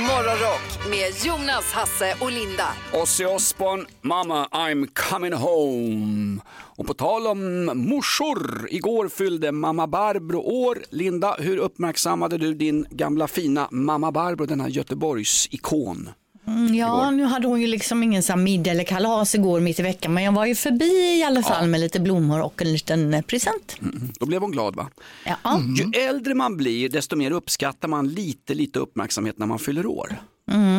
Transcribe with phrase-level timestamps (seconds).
[0.00, 2.68] Morgonrock med Jonas, Hasse och Linda.
[2.92, 6.40] Ozzy Osbourne, Mama I'm coming home.
[6.48, 10.78] Och på tal om morsor, igår fyllde mamma Barbro år.
[10.90, 16.08] Linda, hur uppmärksammade du din gamla fina mamma Barbro, denna Göteborgs ikon?
[16.46, 19.82] Mm, ja, nu hade hon ju liksom ingen så middag eller kalas igår mitt i
[19.82, 23.14] veckan, men jag var ju förbi i alla fall med lite blommor och en liten
[23.14, 23.76] eh, present.
[24.20, 24.88] Då blev hon glad va?
[25.24, 25.60] Ja.
[25.76, 30.16] Ju äldre man blir desto mer uppskattar man lite, lite uppmärksamhet när man fyller år.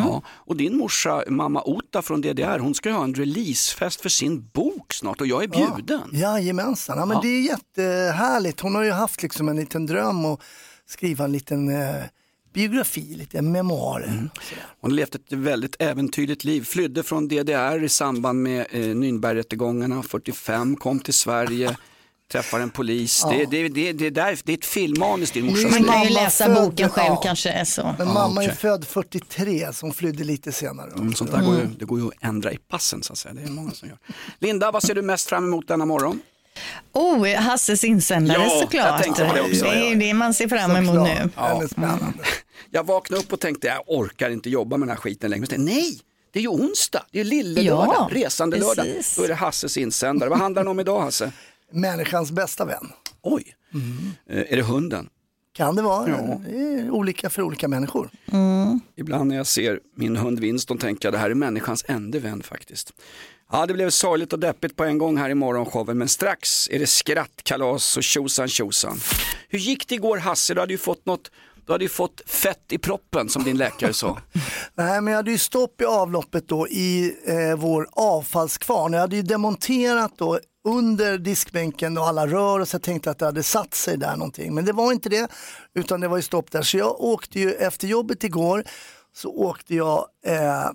[0.04, 4.10] Ja, och din morsa, mamma Ota från DDR, hon ska ju ha en releasefest för
[4.10, 6.02] sin bok snart och jag är bjuden.
[6.12, 7.22] Jajamensan, ja, men Ja.
[7.22, 8.60] det är jättehärligt.
[8.60, 10.42] Hon har ju haft liksom en liten dröm att
[10.86, 11.96] skriva en liten eh,
[12.62, 14.08] biografi, lite memoarer.
[14.08, 14.30] Mm.
[14.82, 20.76] Hon levt ett väldigt äventyrligt liv, flydde från DDR i samband med eh, Nürnbergrättegångarna 45,
[20.76, 21.78] kom till Sverige,
[22.32, 23.24] träffar en polis.
[23.30, 25.62] Det, det, det, det, där, det är ett filmmanus din morsa.
[25.64, 27.16] Man kan ju mamma läsa född- boken själv ja.
[27.24, 27.66] kanske.
[27.66, 27.96] Så.
[27.98, 30.92] Men Ja, mamma är född 43 så hon flydde lite senare.
[30.92, 33.34] Mm, sånt där går ju, det går ju att ändra i passen så att säga.
[33.34, 33.98] Det är många som gör.
[34.40, 36.20] Linda, vad ser du mest fram emot denna morgon?
[36.94, 38.86] Oh, Hasses insändare Ja, såklart.
[38.86, 41.08] jag tänkte på det också, det är det man ser fram emot Såklart.
[41.20, 41.30] nu.
[41.36, 42.20] Den är spännande.
[42.72, 45.40] Jag vaknade upp och tänkte jag orkar inte jobba med den här skiten längre.
[45.42, 46.00] Men tänkte nej,
[46.32, 48.86] det är ju onsdag, det är lillelördag, Ja, resande lördag.
[48.86, 49.16] precis.
[49.16, 50.30] Då är det Hasses insändare.
[50.30, 51.32] Vad handlar den om idag Hasse?
[51.72, 52.92] Människans bästa vän.
[53.22, 53.54] Oj,
[54.30, 55.10] Eh, är det hunden?
[55.54, 56.10] Kan det vara.
[56.10, 56.42] Ja.
[56.50, 58.10] Det är olika för olika människor.
[58.96, 62.44] Ibland när jag ser min hund Winston tänker jag det här är människans enda vän
[62.44, 62.94] faktiskt.
[63.52, 66.80] Ja, det blev sorgligt och deppigt på en gång här i morgonshowen, men strax är
[66.80, 68.98] det skrattkalas och tjosan tjosan.
[69.50, 70.54] Hur gick det igår Hasse?
[70.54, 71.32] Du hade ju fått något,
[71.68, 74.18] du hade ju fått fett i proppen som din läkare sa.
[74.76, 78.94] Nej, men jag hade ju stopp i avloppet då i eh, vår avfallskvarn.
[78.94, 83.20] Jag hade ju demonterat då under diskbänken och alla rör och så jag tänkte att
[83.20, 84.56] det hade satt sig där någonting.
[84.56, 85.32] Men det var inte det,
[85.76, 86.62] utan det var ju stopp där.
[86.62, 88.64] Så jag åkte ju efter jobbet igår
[89.16, 90.70] så åkte jag eh,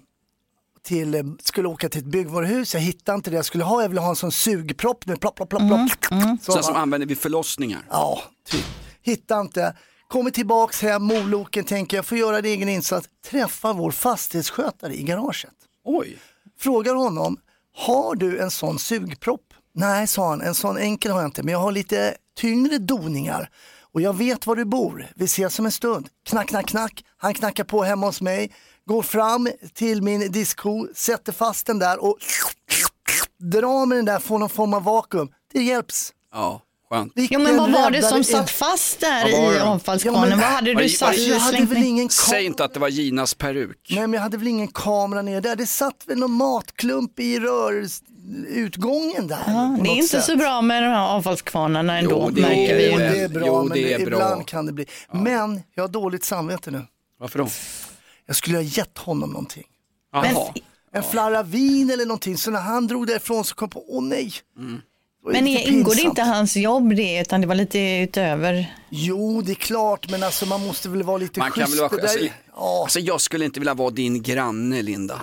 [0.82, 2.74] till, skulle åka till ett byggvaruhus.
[2.74, 3.82] Jag hittade inte det jag skulle ha.
[3.82, 5.90] Jag ville ha en sån sugpropp med plopp, plopp, plopp, plopp.
[6.11, 7.86] Så, Sådana som använder vid förlossningar.
[7.90, 8.64] Ja, typ.
[9.02, 9.74] Hittade inte.
[10.12, 13.08] Kommer tillbaks hem, moloken, tänker jag får göra en egen insats.
[13.30, 15.55] Träffar vår fastighetsskötare i garaget.
[15.84, 16.18] Oj,
[16.58, 17.36] Frågar honom,
[17.77, 19.55] har du en sån sugpropp?
[19.74, 23.50] Nej, sa han, en sån enkel har jag inte, men jag har lite tyngre doningar.
[23.92, 26.08] Och jag vet var du bor, vi ses om en stund.
[26.27, 27.05] Knack, knack, knack.
[27.17, 28.52] Han knackar på hemma hos mig,
[28.84, 32.18] går fram till min diskho, sätter fast den där och
[33.39, 35.33] drar med den där, får någon form av vakuum.
[35.52, 36.12] Det hjälps.
[36.33, 36.61] ja,
[36.92, 37.13] skönt.
[37.17, 39.64] Jo, men vad var det som satt fast där i då?
[39.64, 40.23] avfallskvarnen?
[40.23, 42.89] Ja, men- vad hade du satt Jag hade väl ingen Säg inte att det var
[42.89, 43.86] Ginas peruk.
[43.91, 45.57] Nej men jag hade väl ingen kamera ner där.
[45.57, 49.39] Det satt väl någon matklump i rörutgången där.
[49.47, 50.25] Ja, det är inte sätt.
[50.25, 53.47] så bra med de här avfallskvarnarna ändå, Jo, det märker vi Jo, det är bra,
[53.47, 54.17] Jo, men det är bra.
[54.17, 54.86] ibland kan det bli.
[55.13, 56.86] Men jag har dåligt samvete nu.
[57.20, 57.48] Varför då?
[58.27, 59.64] Jag skulle ha gett honom någonting.
[60.13, 60.55] Jaha.
[60.95, 62.36] En flarra vin eller någonting.
[62.39, 64.33] Så när han drog därifrån så kom jag på, åh nej.
[64.59, 64.80] Är
[65.24, 68.74] Men är- ingår det inte hans jobb det, utan det var lite utöver?
[68.90, 71.80] Jo, det är klart, men alltså man måste väl vara lite Man kan schysst.
[71.83, 72.18] väl vara, alltså,
[72.56, 72.80] ja.
[72.83, 75.20] alltså, jag skulle inte vilja vara din granne Linda.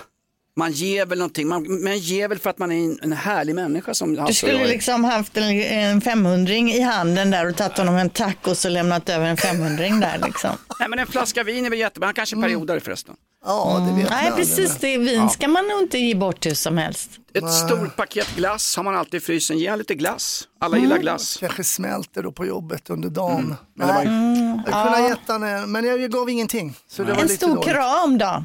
[0.56, 3.54] Man ger väl någonting, man, man ger väl för att man är en, en härlig
[3.54, 7.56] människa som Du Hasse och skulle liksom haft en, en 500 i handen där och
[7.56, 10.50] tagit honom en tacos och lämnat över en 500 där liksom.
[10.80, 13.14] Nej men en flaska vin är väl jättebra, han kanske är periodare förresten.
[13.44, 14.18] Ja, det vet Mm.
[14.22, 17.10] Nej man precis, det vin ska man nog inte ge bort hur som helst.
[17.34, 20.48] Ett stort paket glass har man alltid i frysen, ge lite glass.
[20.60, 21.36] Alla gillar glass.
[21.40, 23.54] Kanske smälter då på jobbet under dagen.
[23.74, 26.74] Men det var ju- Nej, jag kunde ha gett han en, men jag gav ingenting.
[26.88, 27.70] Så det var En lite stor dåligt.
[27.70, 28.44] kram då?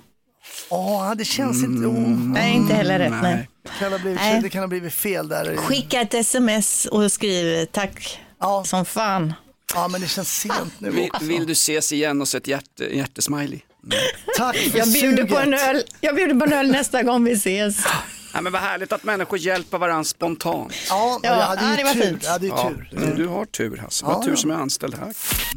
[0.69, 1.87] Ja, det känns inte...
[1.87, 3.13] Oh, Nej, inte heller rätt.
[3.21, 3.49] Nej.
[3.63, 4.41] det, kan ha blivit, Nej.
[4.41, 5.55] det kan ha blivit fel där.
[5.57, 9.33] Skicka ett sms och skriv tack Ja, som fan.
[9.75, 11.25] ja, men det känns sent nu Vill, också.
[11.25, 13.59] vill du ses igen och så ett hjärte, hjärtesmiley?
[14.37, 15.63] Tack för Jag bjuder på en suget.
[15.69, 17.77] öl, jag bjuder på en öl nästa gång vi ses.
[18.35, 20.73] Nej, men vad härligt att människor hjälper varandra spontant.
[20.89, 22.01] Ja, Ja, jag hade ja, ju det var tur.
[22.01, 22.23] fint.
[22.23, 22.89] Jag hade ju Ja, tur.
[22.91, 24.35] du, du har tur Hasse, vad Ja, tur ja.
[24.37, 25.13] som är anställd här.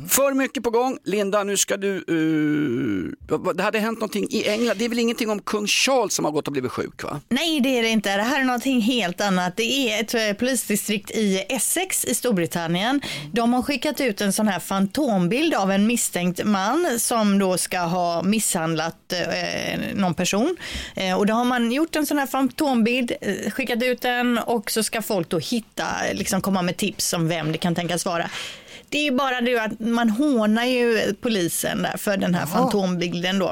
[0.08, 4.26] För mycket på gång, Linda nu ska du, uh, vad- vad- det hade hänt någonting
[4.30, 7.02] i England, det är väl ingenting om kung Charles som har gått och blivit sjuk
[7.04, 7.20] va?
[7.28, 8.16] Nej, det är det inte.
[8.16, 9.56] Det här är någonting helt annat.
[9.56, 13.00] Det är ett eh, polisdistrikt i Essex i Storbritannien.
[13.32, 17.78] De har skickat ut en sån här fantombild av en misstänkt man som då ska
[17.78, 20.56] ha misshandlat eh, någon person.
[20.96, 22.67] Eh, och då har man gjort en sån här fantombild,
[23.20, 27.28] eh, skickat ut den och så ska folk då hitta, liksom komma med tips om
[27.28, 28.30] vem det kan tänkas vara.
[28.88, 33.38] Det är ju bara det att man hånar ju polisen där för den här fantombilden
[33.38, 33.48] då.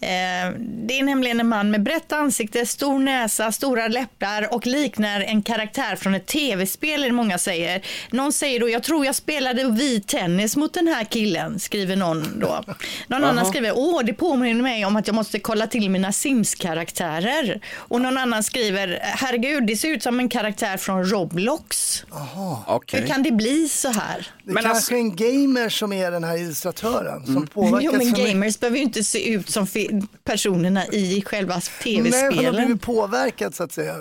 [0.00, 0.52] Eh,
[0.86, 5.42] det är nämligen en man med brett ansikte, stor näsa, stora läppar och liknar en
[5.42, 7.82] karaktär från ett tv-spel, många säger.
[8.10, 12.40] Någon säger då, jag tror jag spelade vit tennis mot den här killen, skriver någon
[12.40, 12.64] då.
[13.06, 17.60] Någon annan skriver, åh, det påminner mig om att jag måste kolla till mina Sims-karaktärer.
[17.74, 22.04] Och någon annan skriver, herregud, det ser ut som en karaktär från Roblox.
[22.66, 23.00] Okej.
[23.00, 24.26] Hur kan det bli så här?
[24.48, 27.46] Det är Men kanske alltså- en gamer som är den här illustratören som Mm.
[27.54, 27.82] påverkas.
[27.84, 29.66] Jo, men gamers behöver ju inte se ut som
[30.24, 32.54] personerna i själva Nej, han har tv-spelen.
[32.66, 33.94] blivit påverkad så att säga.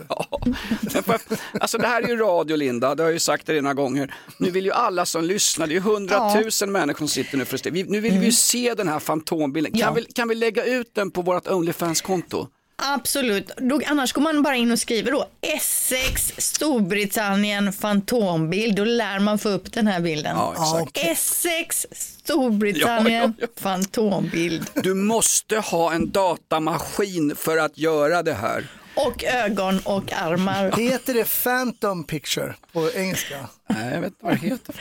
[0.82, 1.20] Men jag-
[1.62, 4.14] Alltså det här är ju radio Linda, det har jag ju sagt det några gånger.
[4.38, 7.72] Nu vill ju alla som lyssnar, det är ju hundratusen människor som sitter nu för
[7.72, 9.72] vi, Nu vill vi ju se den här fantombilden.
[9.72, 9.92] Kan, Ja.
[9.92, 12.48] vi, kan vi lägga ut den på vårt Onlyfans-konto?
[12.84, 13.52] Absolut.
[13.58, 18.76] Då, annars går man bara in och skriver då Essex, Storbritannien, fantombild.
[18.76, 20.36] Då lär man få upp den här bilden.
[20.36, 20.98] Ja, exakt.
[21.08, 21.88] Essex,
[22.28, 24.70] Storbritannien, Ja, ja, fantombild.
[24.84, 28.68] Du måste ha en datamaskin för att göra det här.
[28.96, 30.72] Och ögon och armar.
[30.72, 33.36] Heter det Phantom Picture på engelska?
[33.70, 34.76] Nej, jag vet inte vad det heter.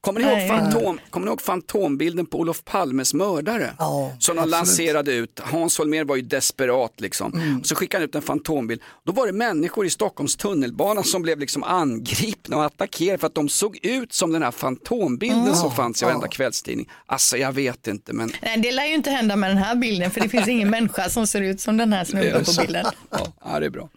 [0.00, 3.70] Kommer ni, ihåg fantom, kommer ni ihåg fantombilden på Olof Palmes mördare?
[3.78, 5.40] Ja, som de lanserade ut.
[5.44, 7.32] Hans Holmér var ju desperat liksom.
[7.34, 7.60] Mm.
[7.60, 8.80] Och så skickade han ut en fantombild.
[9.06, 13.34] Då var det människor i Stockholms tunnelbana som blev liksom angripna och attackerade för att
[13.34, 15.54] de såg ut som den här fantombilden Mm.
[15.54, 16.28] som fanns i varenda
[16.68, 16.88] kvällstidning.
[17.06, 20.10] Alltså jag vet inte men Nej, det lär ju inte hända med den här bilden
[20.10, 22.86] för det finns ingen människa som ser ut som den här snubben på bilden.
[23.10, 23.88] Ja, ja, det är bra.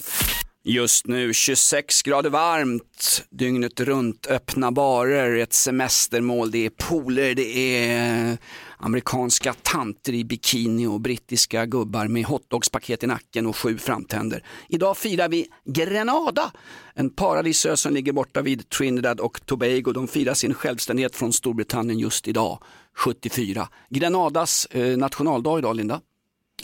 [0.64, 7.58] Just nu 26 grader varmt, dygnet runt öppna barer, ett semestermål, det är pooler, det
[7.86, 8.38] är
[8.82, 14.44] amerikanska tanter i bikini och brittiska gubbar med hotdogspaket i nacken och sju framtänder.
[14.70, 16.52] Idag firar vi Grenada,
[16.94, 19.92] en paradisö som ligger borta vid Trinidad och Tobago.
[19.94, 22.64] De firar sin självständighet från Storbritannien just idag,
[22.98, 23.68] 74.
[23.90, 26.02] Grenadas eh, nationaldag idag, Linda.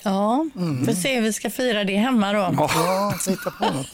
[0.04, 0.46] Ja,
[0.86, 2.56] får se hur vi ska fira det hemma då.
[2.58, 3.88] Ja, hitta på något.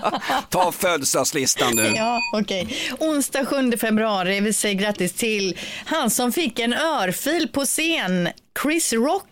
[0.50, 1.82] Ta födelsedagslistan du.
[1.96, 2.76] Ja, okej.
[2.98, 8.28] Onsdag 7 februari, vi säger grattis till han som fick en örfil på scen,
[8.62, 9.24] Chris Rock.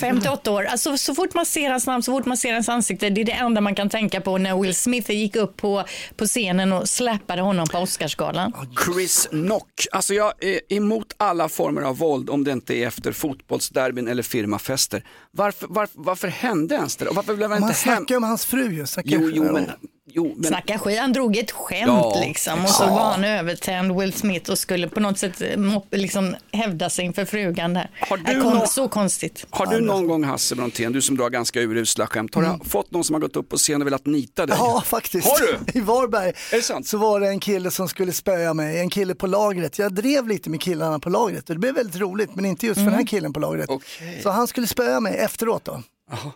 [0.00, 0.64] 58 år.
[0.64, 3.24] Alltså, så fort man ser hans namn, så fort man ser hans ansikte, det är
[3.24, 5.84] det enda man kan tänka på när Will Smith gick upp på,
[6.16, 8.52] på scenen och släppade honom på Oscarsgalan.
[8.84, 9.86] Chris Nock.
[9.92, 14.22] Alltså jag är emot alla former av våld om det inte är efter fotbollsderbyn eller
[14.22, 15.04] firmafester.
[15.30, 17.08] Varför, varför, varför hände ens det?
[17.08, 17.96] Och varför blev han inte hem?
[17.96, 18.86] snackar om hans fru ju.
[19.04, 19.70] Jo, jo, men,
[20.10, 24.00] jo, men Snacka skit, han drog ett skämt Ja, liksom och så var han övertänd
[24.00, 25.58] Will Smith och skulle på något sätt eh,
[25.90, 27.90] liksom hävda sig inför frugan där.
[28.08, 29.46] Har du Äh, kon- nå- Så konstigt.
[29.50, 32.90] har du någon gång Hasse Brontén, du som drar ganska urusla skämt, har du fått
[32.90, 34.56] någon som har gått upp på scen och velat nita dig?
[34.56, 34.66] Mm.
[34.66, 35.28] Ja, faktiskt.
[35.28, 35.58] Har du?
[35.78, 36.86] I Varberg Är det sant?
[36.88, 39.78] så var det en kille som skulle spöa mig, en kille på lagret.
[39.78, 42.78] Jag drev lite med killarna på lagret och det blev väldigt roligt, men inte just
[42.78, 43.66] för den här killen på lagret.
[43.70, 44.20] Okej.
[44.22, 45.82] Så han skulle spöa mig efteråt då.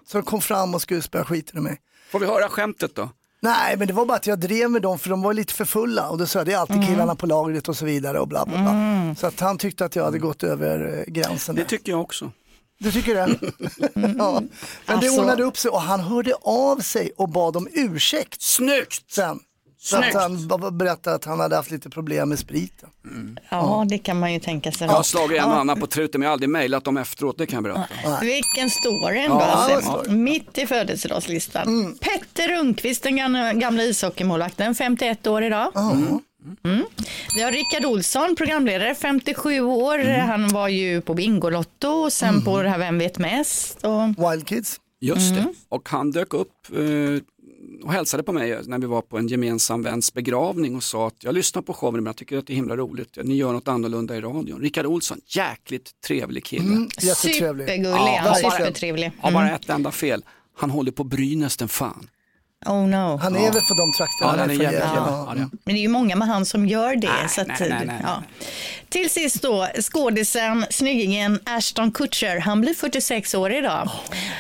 [0.07, 1.77] Så de kom fram och skulle spöa skiten ur mig.
[2.11, 3.11] Får vi höra skämtet då?
[3.47, 5.65] Nej, men det var bara att jag drev med dem för de var lite för
[5.65, 8.29] fulla och då sa jag det är alltid killarna på lagret och så vidare och
[8.29, 9.15] bla bla bla.
[9.19, 11.55] Så att han tyckte att jag hade gått över eh, gränsen.
[11.55, 11.69] Det där.
[11.69, 12.31] tycker jag också.
[12.79, 13.29] Du tycker det?
[14.19, 14.41] ja.
[14.41, 14.49] Men
[14.87, 19.13] det Alltså- ordnade upp sig och han hörde av sig och bad om ursäkt Snyggt!
[19.13, 19.39] sen.
[19.79, 20.17] Så att Snyggt.
[20.61, 22.89] han berättade att han hade haft lite problem med spriten.
[23.49, 24.87] Ja, det kan man ju tänka sig.
[24.87, 27.39] Jag har slagit en och annan på truten men jag har aldrig mejlat dem efteråt,
[27.39, 28.21] det kan jag berätta.
[28.21, 29.37] Vilken story Ja, ändå.
[29.41, 30.11] alltså.
[30.13, 31.99] Mitt i födelsedagslistan.
[32.01, 33.17] Petter Rundqvist, den
[33.61, 35.73] gamla, ishockeymålvakten, 51 år idag.
[36.65, 36.85] Mm.
[37.37, 39.99] Vi har Rickard Olsson, programledare, 57 år.
[40.21, 43.85] Han var ju på Bingolotto och sen på det här Vem vet mest.
[43.85, 44.31] Och...
[44.33, 44.81] Wild Kids.
[45.01, 45.45] Just Mm.
[45.45, 45.53] det.
[45.69, 46.79] Och han dök upp eh,
[47.83, 51.15] och hälsade på mig när vi var på en gemensam väns begravning och sa att
[51.25, 53.19] jag lyssnar på showen men jag tycker att det är himla roligt.
[53.25, 54.61] Ni gör något annorlunda i radion.
[54.61, 56.65] Rickard Olsson, jäkligt trevlig kille.
[56.65, 57.67] Mm, jättetrevlig.
[57.69, 59.11] Supergullig, Ja, han, bara- supertrevlig.
[59.21, 60.25] Har bara ett enda fel.
[60.57, 62.11] Han håller på Brynäs den fan.
[62.67, 63.17] Oh no.
[63.23, 64.07] Han är väl för de trakterna.
[64.21, 64.97] Ja, han är från jävligt Gävle.
[64.97, 65.35] ja.
[65.37, 65.49] ja.
[65.65, 67.09] Men det är ju många med han som gör det.
[67.21, 68.23] Nej, så att, nej, nej, nej, ja.
[68.89, 72.41] Till sist då, skådisen, snyggingen Ashton Kutcher.
[72.41, 73.91] Han blir 46 år idag.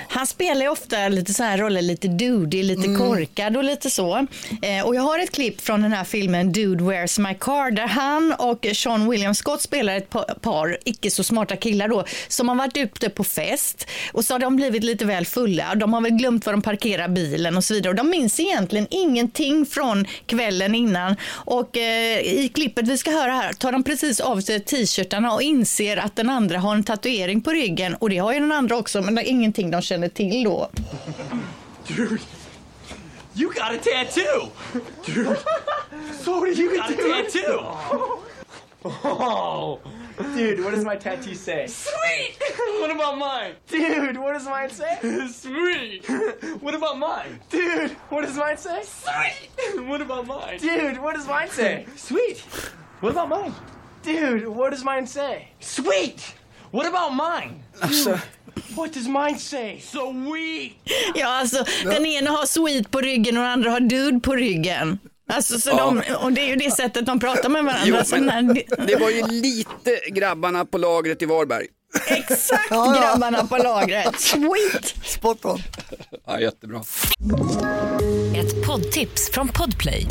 [0.08, 4.26] Han spelar ju ofta lite så här roller, lite dudig, lite korkad och lite så.
[4.62, 7.86] Eh, och jag har ett klipp från den här filmen Dude Where's My Car där
[7.86, 12.48] han och Sean William Scott spelar ett pa- par icke så smarta killar då som
[12.48, 15.74] har varit ute på fest och så har de blivit lite väl fulla.
[15.74, 18.86] De har väl glömt var de parkerar bilen och så vidare och de minns egentligen
[18.90, 24.20] ingenting från kvällen innan och eh, i klippet vi ska höra här tar de precis
[24.20, 28.18] av sig t-shirtarna och inser att den andra har en tatuering på ryggen och det
[28.18, 30.70] har ju den andra också men det är ingenting de känner till då.
[31.88, 32.18] Dude,
[33.34, 34.48] you got a tattoo.
[35.06, 35.36] Dude,
[36.24, 38.25] so what you got a tattoo.
[39.04, 39.80] Oh,
[40.34, 41.66] dude, what does my tattoo say?
[41.66, 42.36] Sweet.
[42.80, 43.52] what about mine?
[43.68, 44.98] Dude, what does mine say?
[45.28, 46.06] Sweet.
[46.60, 47.40] what about mine?
[47.50, 48.82] Dude, what does mine say?
[48.82, 49.82] Sweet.
[49.88, 50.58] what about mine?
[50.60, 51.86] Dude, what does mine say?
[51.96, 52.38] Sweet.
[53.00, 53.52] What about mine?
[54.02, 55.48] Dude, what does mine say?
[55.60, 56.34] Sweet.
[56.70, 57.62] What about mine?
[57.82, 58.18] Alltså,
[58.76, 59.78] What does mine say?
[59.80, 60.72] Sweet.
[61.14, 64.98] Ja, alltså den ena har sweet på ryggen och den andra har dude på ryggen.
[65.28, 67.82] Alltså, så de, och det är ju det sättet de pratar med varandra.
[67.86, 71.66] jo, så men när- det var ju lite grabbarna på lagret i Varberg.
[72.06, 73.00] Exakt Ja, ja.
[73.02, 74.20] grabbarna på lagret.
[74.20, 74.94] Sweet.
[75.04, 75.58] Spot on.
[76.26, 76.82] Ja, jättebra.
[78.36, 80.06] Ett poddtips från Podplay.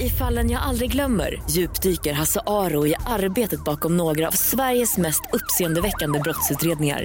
[0.00, 5.22] I fallen jag aldrig glömmer djupdyker Hasse Aro i arbetet bakom några av Sveriges mest
[5.32, 7.04] uppseendeväckande brottsutredningar.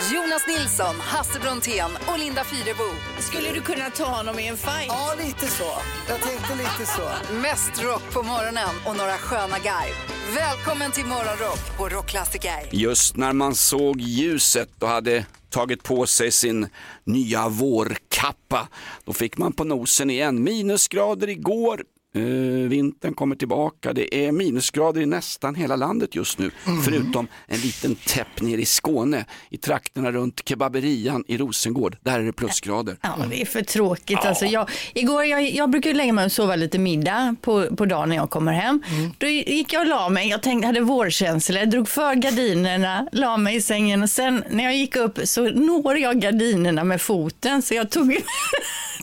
[0.00, 2.84] Jonas Nilsson, Hasse Brontén och Linda Fyrebo.
[3.18, 4.86] Skulle du kunna ta honom i en fight?
[4.88, 5.72] Ja, lite så.
[6.08, 7.32] Jag tänkte lite så.
[7.34, 9.94] Mest rock på morgonen och några sköna garv.
[10.34, 12.68] Välkommen till Morgonrock på Rockklassiker.
[12.72, 16.68] Just när man såg ljuset och hade tagit på sig sin
[17.04, 18.68] nya vårkappa,
[19.04, 20.42] då fick man på nosen igen.
[20.42, 21.84] Minusgrader igår,
[22.16, 23.92] eh, vintern kommer tillbaka.
[23.92, 26.50] Det är minusgrader i nästan hela landet just nu,
[26.84, 31.96] förutom en liten täpp ner i Skåne, i trakterna runt kebaberian i Rosengård.
[32.00, 32.96] Där är det plusgrader.
[33.02, 34.18] Ja, det är för tråkigt.
[34.18, 38.08] Alltså, jag, igår, jag, jag brukar lägga mig och sova lite middag på, på dagen
[38.08, 38.82] när jag kommer hem.
[39.18, 40.28] Då gick jag och la mig.
[40.28, 44.64] Jag tänkte, hade vårkänsla, jag drog för gardinerna, la mig i sängen och sen när
[44.64, 47.62] jag gick upp så når jag gardinerna med foten.
[47.62, 48.16] Så jag tog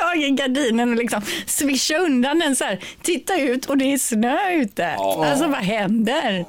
[0.00, 2.78] tag i gardinen och liksom svischade undan den så här.
[3.02, 4.88] Titta ut och det är snö ute.
[4.88, 6.44] Alltså vad händer?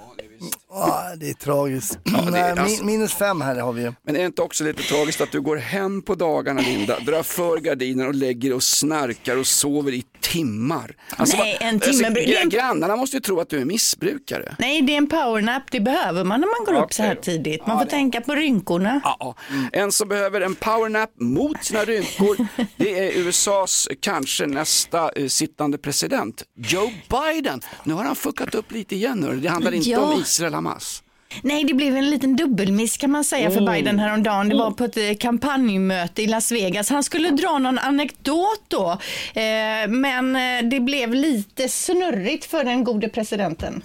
[0.73, 1.99] Ja, det är tragiskt.
[2.31, 3.93] det är alltså- min, minus fem här har vi ju.
[4.05, 7.23] Men är det inte också lite tragiskt att du går hem på dagarna Linda, drar
[7.23, 10.95] för gardinen och lägger och snarkar och sover i timmar?
[11.17, 14.55] Alltså, Nej, en timme blir- gra- Grannarna måste ju tro att du är missbrukare.
[14.59, 15.63] Nej, det är en powernap.
[15.71, 17.67] Det behöver man när man går upp så här tidigt.
[17.67, 19.01] Man får tänka på rynkorna.
[19.03, 19.35] Ja,
[19.71, 22.47] en som behöver en powernap mot sina rynkor,
[22.77, 27.61] det är USAs kanske nästa eh, sittande president, Joe Biden.
[27.83, 29.39] Nu har han fuckat upp lite igen, hörru.
[29.39, 29.99] det handlar inte Ja.
[29.99, 31.03] om Israel Hamas.
[31.41, 33.53] Nej, det blev en liten dubbelmiss kan man säga Oh.
[33.53, 34.49] för Biden häromdagen.
[34.49, 36.89] Det var på ett eh, kampanjmöte i Las Vegas.
[36.89, 38.91] Han skulle dra någon anekdot då,
[39.33, 43.81] eh, men eh, det blev lite snurrigt för den gode presidenten.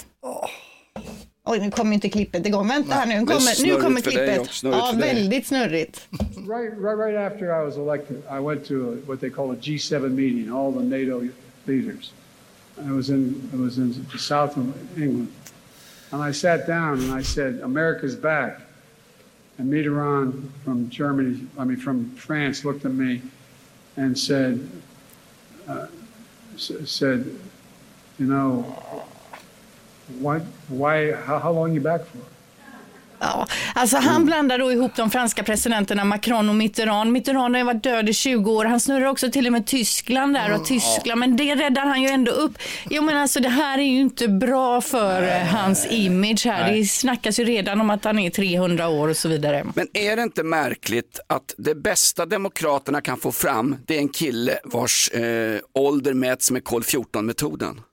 [1.45, 2.69] Oj, nu kommer inte klippet igång.
[2.69, 4.63] Vänta här nu, kommer, nu kommer klippet.
[4.63, 6.09] Ja, väldigt snurrigt.
[6.37, 9.57] Right, right, right after I was elected, I went to a, what they call a
[9.63, 11.23] G7 meeting, all the NATO
[11.65, 12.13] leaders.
[12.89, 14.65] I was in, I was in the south of
[14.97, 15.29] England,
[16.13, 18.61] and I sat down and I said, "America's back."
[19.59, 23.23] And Mitterrand from Germany, I mean from France, looked at me
[23.97, 24.69] and said,
[25.67, 25.87] uh,
[26.57, 27.35] said,
[28.19, 28.63] "You know,
[30.19, 32.19] why, why, how, how long you back for?"
[33.19, 37.13] Ja, alltså han blandar då ihop de franska presidenterna Macron och Mitterrand.
[37.13, 38.65] Mitterrand har ju varit död i 20 år.
[38.65, 42.09] Han snurrar också till och med Tyskland där och Tyskland, men det räddar han ju
[42.09, 42.59] ändå upp.
[42.91, 46.73] Jo men alltså det här är ju inte bra för eh, hans image här.
[46.73, 49.67] Det snackas ju redan om att han är 300 år och så vidare.
[49.75, 54.09] Men är det inte märkligt att det bästa demokraterna kan få fram, det är en
[54.09, 57.81] kille vars eh, ålder mäts med kol 14-metoden?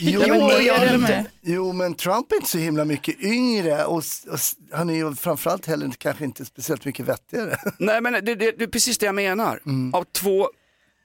[0.00, 1.24] Jo, men men, jag håller med.
[1.48, 3.96] Jo, men Trump är inte så himla mycket yngre och,
[4.30, 4.38] och
[4.72, 7.56] han är ju framförallt heller kanske inte speciellt mycket vettigare.
[7.78, 9.60] Nej men det, det, det är precis det jag menar.
[9.92, 10.48] Av två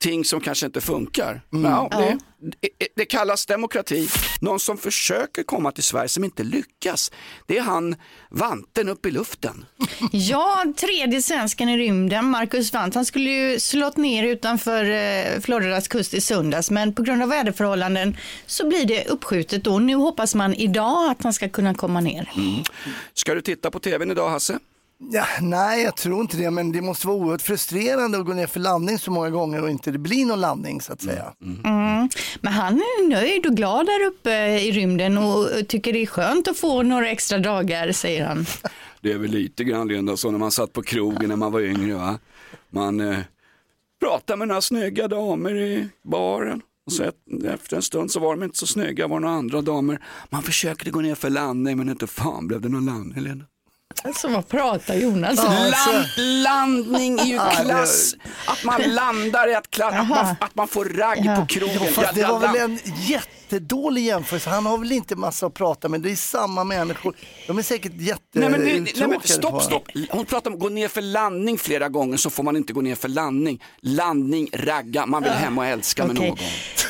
[0.03, 1.41] ting som kanske inte funkar.
[1.49, 4.07] Ja, det, det, det kallas demokrati.
[4.41, 7.11] Någon som försöker komma till Sverige som inte lyckas.
[7.47, 7.95] Det är han
[8.29, 9.65] vanten upp i luften.
[10.11, 15.87] Ja, tredje svensken i rymden, Marcus Wandt, han skulle ju slått ner utanför eh, Floridas
[15.87, 19.79] kust i söndags, men på grund av väderförhållanden så blir det uppskjutet då.
[19.79, 22.31] Nu hoppas man idag att han ska kunna komma ner.
[23.13, 24.59] Ska du titta på tvn idag Hasse?
[25.11, 28.47] Ja, nej, jag tror inte det, men det måste vara oerhört frustrerande att gå ner
[28.47, 31.33] för landning så många gånger och inte det blir någon landning så att säga.
[31.41, 32.09] Mm.
[32.41, 36.47] Men han är nöjd och glad där uppe i rymden och tycker det är skönt
[36.47, 38.45] att få några extra dagar, säger han.
[39.01, 41.61] Det är väl lite grann Linda så när man satt på krogen när man var
[41.61, 42.19] yngre va.
[42.69, 43.17] Man eh,
[43.99, 46.61] pratade med några snygga damer i baren.
[46.85, 47.11] Och så
[47.53, 49.99] efter en stund så var de inte så snygga, var några andra damer.
[50.29, 53.45] Man försökte gå ner för landning men inte fan blev det någon landning Linda.
[54.03, 55.45] Alltså vad pratar Jonas om?
[55.53, 56.07] Land,
[56.43, 58.15] landning är ju klass.
[58.45, 61.35] Att man landar är att, klass, att, man, att man får ragg Ja.
[61.35, 61.77] på krogen.
[61.81, 62.79] Ja, fast det var väl en
[63.53, 64.49] jättedålig jämförelse.
[64.49, 66.01] Han har väl inte massa att prata med.
[66.01, 67.15] Det är samma människor.
[67.47, 69.33] De är säkert Nej men, nej, nej, men jättetråkiga.
[69.33, 69.87] stopp, stopp.
[70.09, 72.81] Hon pratar om att gå ner för landning flera gånger så får man inte gå
[72.81, 73.63] ner för landning.
[73.81, 76.37] Landning, ragga, man vill hem och älska med någon.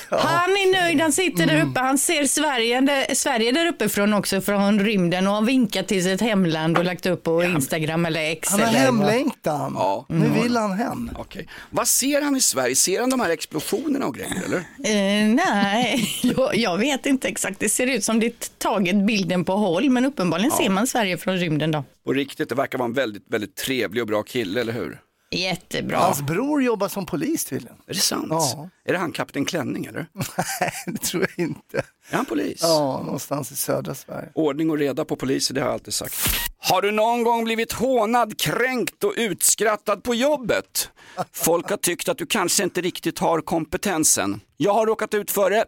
[0.10, 4.42] Han är nöjd, han sitter där uppe, han ser Sverige, där, Sverige där uppifrån också
[4.42, 8.50] från rymden och har vinkat till sitt hemland och lagt upp på Instagram eller X.
[8.52, 9.74] Han har hemlängtan.
[9.76, 10.06] Ja.
[10.10, 11.12] Nu vill han hem.
[11.18, 11.48] Okej.
[11.70, 12.76] Vad ser han i Sverige?
[12.76, 14.58] Ser han de här explosionerna och grejer eller?
[14.58, 17.60] Eh, nej, jag, jag vet inte exakt.
[17.60, 21.18] Det ser ut som det är taget bilden på håll, men uppenbarligen ser man Sverige
[21.18, 21.84] från rymden då.
[22.06, 25.00] På riktigt, det verkar vara en väldigt, väldigt trevlig och bra kille, eller hur?
[25.32, 25.98] Jättebra.
[25.98, 27.78] Hans bror jobbar som polis tydligen.
[27.88, 28.28] Är det sant?
[28.30, 28.70] Ja.
[28.86, 30.06] Är det han Kapten Klänning eller?
[30.14, 31.78] Nej, det tror jag inte.
[32.10, 32.60] Är han polis?
[32.62, 34.30] Ja, någonstans i södra Sverige.
[34.36, 36.16] Ordning och reda på poliser, det har jag alltid sagt.
[36.58, 40.90] Har du någon gång blivit hånad, kränkt och utskrattad på jobbet?
[41.32, 44.42] Folk har tyckt att du kanske inte riktigt har kompetensen.
[44.58, 45.66] Jag har råkat ut för det.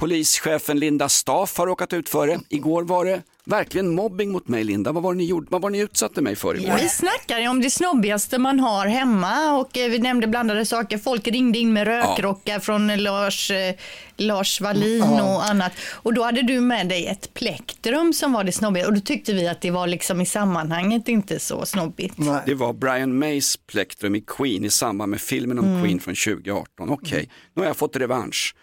[0.00, 2.40] Polischefen Linda Staff har råkat ut för det.
[2.48, 4.92] Igår var det verkligen mobbing mot mig Linda.
[4.92, 5.46] Vad var det ni, gjorde?
[5.50, 6.78] Vad var ni utsatte mig för igår?
[6.82, 10.98] Vi snackar ju om det snobbigaste man har hemma och eh, vi nämnde blandade saker.
[10.98, 13.74] Folk ringde in med rökrockar från Lars, eh,
[14.20, 15.72] Lars Wallin och annat.
[15.92, 19.32] Och då hade du med dig ett plektrum som var det snobbiga och då tyckte
[19.32, 22.18] vi att det var liksom i sammanhanget inte så snobbigt.
[22.18, 22.42] Nej.
[22.46, 26.90] Det var Brian Mays plektrum i Queen i samband med filmen om Queen från 2018.
[26.90, 28.54] Okej, nu har jag fått revansch.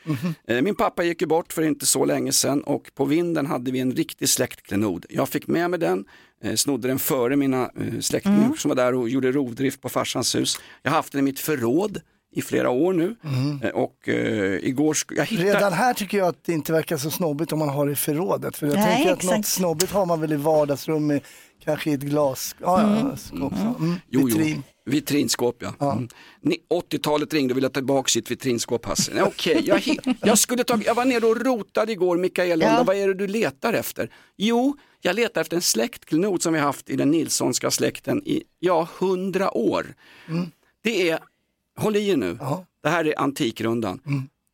[0.48, 3.72] Eh, Min pappa gick ju bort för inte så länge sedan och på vinden hade
[3.72, 5.06] vi en riktig släktklenod.
[5.10, 6.06] Jag fick med mig den,
[6.44, 10.36] eh, snodde den före mina eh, släktingar som var där och gjorde rovdrift på farsans
[10.36, 10.60] hus.
[10.84, 12.02] Jag har haft den i mitt förråd
[12.38, 13.16] i flera år nu
[13.64, 15.50] Eh, och eh, igår jag hittade...
[15.56, 17.96] Redan här tycker jag att det inte verkar så snobbigt om man har det i
[17.96, 18.58] förrådet.
[18.58, 19.38] För jag Nej, tänker att exakt.
[19.38, 21.24] något snobbigt har man väl i vardagsrummet,
[21.64, 22.56] kanske i ett glas.
[22.62, 23.84] Ja, ja, skåp så.
[23.84, 23.96] Mm.
[24.10, 24.64] Jo, Vitrin.
[24.86, 24.92] jo.
[24.92, 25.92] Vitrinskåp ja.
[25.94, 26.08] Mm.
[26.42, 26.58] Ni-
[26.92, 29.12] 80-talet ringde och ville ha tillbaka sitt vitrinskåp Hasse.
[29.14, 29.82] Nej, Okej, jag,
[30.22, 32.68] jag, skulle ta, jag var nere och rotade igår, Mikael Ja.
[32.78, 32.84] ja.
[32.84, 34.10] vad är det du letar efter?
[34.38, 38.88] Jo, jag letar efter en släktklenod som vi haft i den Nilssonska släkten i, ja,
[39.00, 39.86] hundra år.
[40.84, 41.20] Det är,
[41.78, 42.66] håll i er nu, Ja.
[42.84, 44.00] det här är Antikrundan.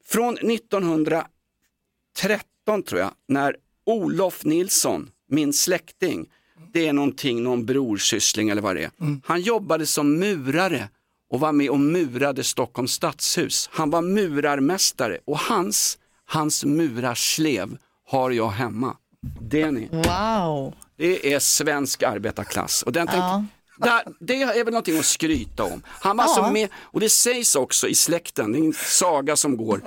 [0.05, 6.29] Från 1913 tror jag, när Olof Nilsson, min släkting,
[6.73, 8.91] det är någonting, någon brorsyssling eller vad det är.
[9.25, 10.89] Han jobbade som murare
[11.29, 13.69] och var med och murade Stockholms stadshus.
[13.71, 18.97] Han var murarmästare och hans, hans murarslev har jag hemma.
[19.41, 20.73] Det, ni, Wow.
[20.97, 22.83] det är svensk arbetarklass.
[22.83, 23.45] Och den tänkte, Ja.
[23.83, 25.81] Där, det är väl någonting att skryta om.
[25.87, 26.29] Han var Ja.
[26.29, 29.81] alltså med, och det sägs också i släkten, det är en saga som går,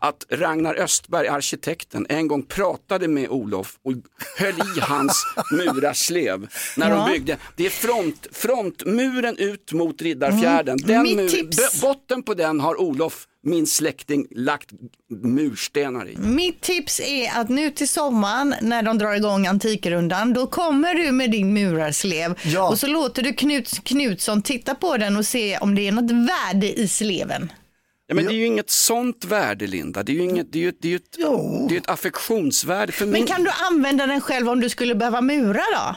[0.00, 3.92] att Ragnar Östberg, arkitekten, en gång pratade med Olof och
[4.38, 6.96] höll i hans murarslev när Ja.
[6.96, 7.36] de byggde.
[7.56, 10.76] Det är front, frontmuren ut mot Riddarfjärden.
[10.84, 11.16] Den Mm.
[11.16, 14.70] Mitt mur, botten på den har Olof, min släkting, lagt
[15.22, 16.16] murstenar i.
[16.16, 21.12] Mitt tips är att nu till sommaren när de drar igång Antikrundan, då kommer du
[21.12, 22.68] med din murarslev Ja.
[22.68, 26.10] och så låter du Knut Knutsson titta på den och se om det är något
[26.30, 27.52] värde i sleven.
[28.06, 30.62] Ja, men det är ju inget sånt värde Linda, det är ju, inget, det är
[30.62, 31.66] ju, det är ju ett, Jo.
[31.68, 33.26] det är ett affektionsvärde för Men min...
[33.26, 35.96] kan du använda den själv om du skulle behöva mura då?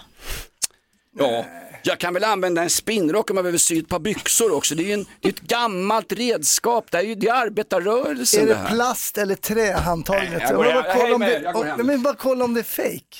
[1.20, 1.46] Ja,
[1.84, 4.76] jag kan väl använda en spinnrock om jag behöver sy ett par byxor också.
[4.76, 8.42] Det är ju en, det är ett gammalt redskap, det är ju det är arbetarrörelsen
[8.42, 8.68] Är det det här.
[8.70, 10.42] plast eller trähandtaget?
[10.42, 10.84] Jag går vill hem.
[10.84, 11.86] bara kolla Hej om med det- er, jag går hem.
[11.86, 13.18] men bara kolla om det är fake.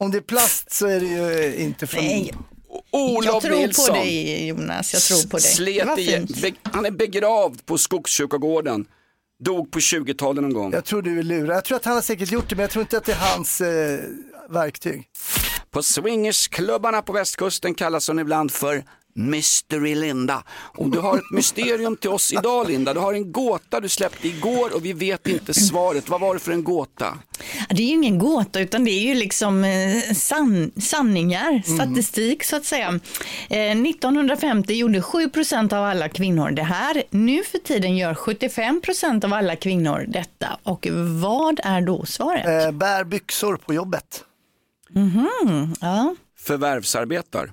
[0.00, 2.04] Om det är plast så är det ju eh, inte från...
[2.04, 2.32] Nej,
[2.90, 3.86] Olof jag tror Nilsson.
[3.86, 5.46] på dig Jonas, jag tror på dig.
[5.50, 6.42] Det Slet var i, fint.
[6.42, 8.86] be, han är begravd på Skogskyrkogården.
[9.44, 10.72] Dog på 20-talet någon gång.
[10.72, 11.56] Jag tror du är lurad.
[11.56, 13.16] Jag tror att han har säkert gjort det men jag tror inte att det är
[13.36, 13.98] hans eh,
[14.50, 15.08] verktyg.
[15.76, 18.84] På swingersklubbarna på västkusten kallas hon ibland för
[19.14, 20.42] Mystery Linda.
[20.48, 22.94] Och du har ett mysterium till oss idag Linda.
[22.94, 26.08] Du har en gåta du släppte igår och vi vet inte svaret.
[26.08, 27.18] Vad var det för en gåta?
[27.68, 32.56] Det är ju ingen gåta utan det är ju liksom eh, san, sanningar, statistik så
[32.56, 33.00] att säga.
[33.50, 37.02] Eh, 1950 gjorde 7% av alla kvinnor det här.
[37.10, 40.58] Nu för tiden gör 75% av alla kvinnor detta.
[40.62, 40.86] Och
[41.20, 42.46] vad är då svaret?
[42.46, 44.24] Eh, bär byxor på jobbet.
[45.80, 46.14] Ja.
[46.38, 47.52] Förvärvsarbetar.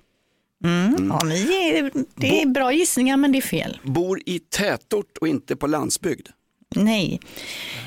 [1.09, 3.79] Ja, ni är, det är bra gissningar men det är fel.
[3.83, 6.27] Bor i tätort och inte på landsbygd.
[6.75, 7.19] Nej.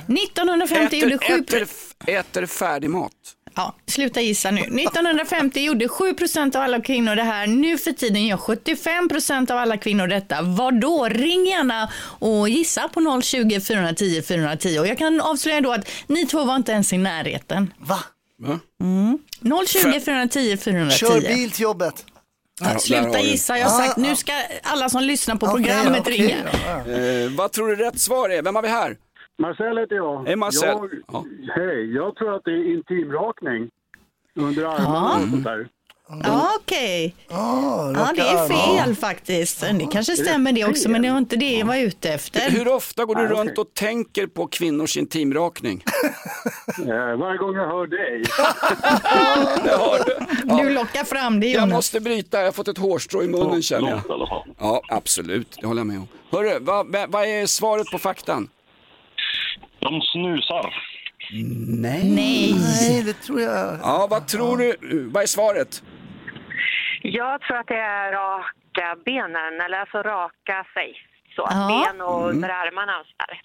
[0.09, 1.69] 1950 gjorde 7 Äter, äter,
[2.07, 3.13] äter färdig mat.
[3.55, 4.61] Ja, sluta gissa nu.
[4.61, 6.15] 1950 gjorde 7
[6.55, 7.47] av alla kvinnor det här.
[7.47, 10.43] Nu för tiden gör 75% av alla kvinnor detta.
[10.43, 11.09] Vad då?
[11.09, 14.79] Ring gärna och gissa på 020 410 410.
[14.79, 17.73] Och jag kan avslöja då att ni två var inte ens i närheten.
[17.79, 17.99] Va?
[18.39, 18.61] Va?
[19.67, 20.97] 020 410 410.
[20.97, 22.05] Kör bil till jobbet.
[22.61, 26.19] Där Sluta gissa, jag har sagt nu ska alla som lyssnar på Okej, programmet okej
[26.19, 26.37] ringa.
[27.25, 28.43] Eh, vad tror du rätt svar är?
[28.43, 28.97] Vem har vi här?
[29.39, 30.25] Marcel heter jag.
[30.27, 30.69] Hej, Marcel.
[30.69, 31.25] Jag, Ja.
[31.57, 33.71] Hej, jag tror att det är intimrakning.
[34.39, 35.69] Under armarna och sånt där.
[36.09, 37.15] Ja, okej.
[37.29, 39.61] Ah, Ja, det är fel faktiskt.
[39.61, 42.51] Det kanske stämmer det också, men det var inte det jag var ute efter.
[42.51, 45.83] Hur ofta går du runt och tänker på kvinnors intimrakning?
[46.79, 48.23] Eh, varje gång jag hör dig.
[49.65, 50.05] Det har
[50.59, 50.63] du.
[50.65, 51.73] Du lockar fram det Jag Jonas.
[51.77, 54.01] måste bryta, jag har fått ett hårstrå i munnen känner jag.
[54.59, 56.09] Ja, absolut, det håller jag med om.
[56.31, 58.49] Hörru, vad, vad- är svaret på faktan?
[59.81, 60.75] De snusar.
[61.69, 62.11] Nej.
[62.15, 62.55] Nej.
[62.81, 63.79] Nej, det tror jag.
[63.83, 64.77] Ja, vad tror du?
[65.13, 65.83] Vad är svaret?
[67.13, 70.95] Jag tror att det är raka benen, eller alltså raka sig.
[71.37, 71.69] Så att Ja.
[71.91, 73.41] ben och under armarna och sådär.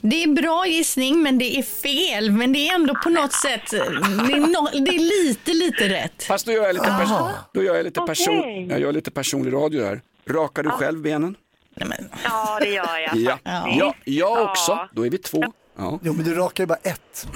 [0.00, 2.30] Det är bra gissning, men det är fel.
[2.30, 6.24] Men det är ändå på något sätt, det är, no, det är lite, lite rätt.
[6.24, 8.66] Fast då gör jag lite, pers- då gör jag lite, person- Okej.
[8.70, 10.00] jag gör lite personlig radio här.
[10.30, 11.36] Rakar du själv benen?
[11.76, 13.16] Nej, men, Ja, det gör jag.
[13.16, 13.38] Ja.
[13.78, 14.72] Ja, jag också.
[14.72, 14.88] Ja.
[14.92, 15.42] Då är vi två.
[15.78, 15.98] Ja.
[16.02, 17.26] Jo, men du rakar ju bara ett.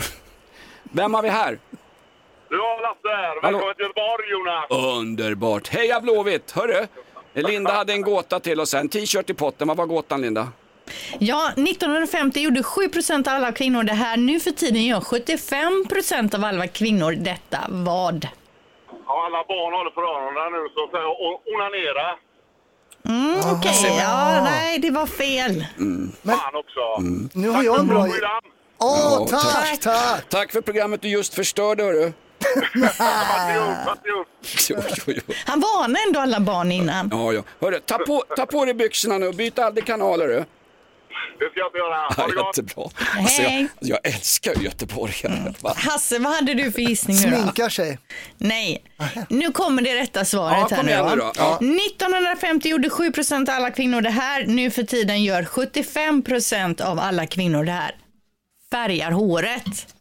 [0.83, 1.59] Vem har vi här?
[2.48, 3.42] Du har Lasse här.
[3.42, 4.96] Välkommen till Göteborg Jonas.
[4.98, 5.68] Underbart.
[5.68, 6.50] Heja Blåvitt!
[6.52, 6.87] Hörru,
[7.35, 8.74] Linda hade en gåta till oss.
[8.74, 9.68] En t-shirt i potten.
[9.68, 10.48] Vad var gåtan Linda?
[11.18, 14.16] ja, 1950 gjorde 7% av alla kvinnor det här.
[14.16, 17.59] Nu för tiden gör 75% av alla kvinnor detta.
[17.68, 18.28] Vad?
[19.06, 21.04] Ja, alla barn håller för öronen nu så att.
[21.20, 22.18] Och onanera.
[23.09, 25.66] Mm, Okej, ja, nej, det var fel.
[26.26, 27.00] Fan också.
[27.38, 27.98] Nu har jag en bra...
[27.98, 28.09] Åh,
[28.78, 30.28] Ja, tack, tack.
[30.28, 32.12] Tack för programmet du just förstörde hörru.
[32.74, 34.26] Varsågod, varsågod.
[34.68, 35.35] Jo, jo, jo.
[35.46, 37.09] Han varnade ändå alla barn innan.
[37.12, 37.42] Ja, ja.
[37.61, 40.44] Hörru, ta på, ta på dig byxorna nu och byt aldrig kanaler du.
[41.38, 41.96] Det ska jag inte göra.
[41.96, 42.46] Ha det gott.
[42.59, 42.90] jättebra.
[43.18, 43.68] Alltså, jag, Hej.
[43.80, 45.54] jag älskar ju göteborgare.
[45.61, 45.72] Va?
[45.76, 47.37] Hasse, vad hade du för gissning nu då?
[47.37, 47.98] Sminkar sig.
[48.38, 48.85] Nej,
[49.28, 51.32] nu kommer det rätta Ja, svaret kom här nu då.
[51.37, 51.56] Ja.
[51.56, 54.46] 1950 gjorde 7 av alla kvinnor det här.
[54.46, 57.94] Nu för tiden gör 75% av alla kvinnor det här.
[58.70, 59.95] Färgar håret.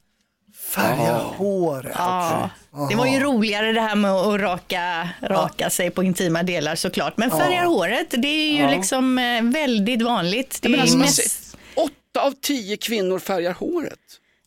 [0.65, 1.95] Färga håret.
[1.97, 2.49] Ja.
[2.89, 7.17] Det var ju roligare det här med att raka, raka sig på intima delar såklart.
[7.17, 10.59] Men färgar håret, det är ju liksom eh, väldigt vanligt.
[10.61, 11.57] Det är alltså, mest...
[11.75, 13.99] åtta av tio kvinnor färgar håret.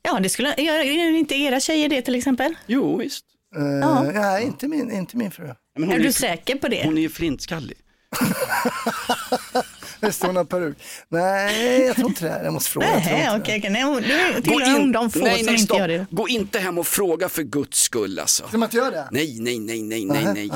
[0.03, 2.55] Ja, det skulle, gör inte era tjejer det till exempel?
[2.67, 3.25] Jo, visst.
[3.57, 5.45] Eh, Nej, inte min, inte min fru.
[5.45, 6.85] Är är, du ju, säker på det?
[6.85, 7.77] hon är ju flintskallig.
[10.01, 10.77] Visst hon har peruk?
[11.09, 12.45] Nej, jag tror inte det.
[12.45, 12.87] Jag måste fråga.
[12.87, 13.71] Nej, inte okej, okej.
[13.71, 15.79] Nej, du tillhör hon de få nej, som nej, inte stopp.
[15.79, 16.07] gör det.
[16.11, 18.49] Gå inte hem och fråga för guds skull alltså.
[18.49, 19.09] Ska man inte göra det?
[19.11, 20.51] Nej, nej, nej, nej, nej, nej.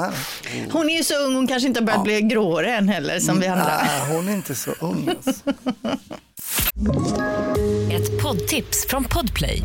[0.70, 3.40] Hon är ju så ung, hon kanske inte har börjat bli gråare än heller som
[3.40, 3.82] vi andra.
[3.82, 5.08] nej, hon är inte så ung.
[5.08, 5.42] Alltså.
[7.92, 9.62] Ett poddtips från Podplay.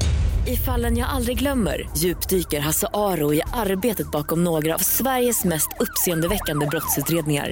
[0.47, 5.69] I fallen jag aldrig glömmer djupdyker Hasse Aro i arbetet bakom några av Sveriges mest
[5.79, 7.51] uppseendeväckande brottsutredningar.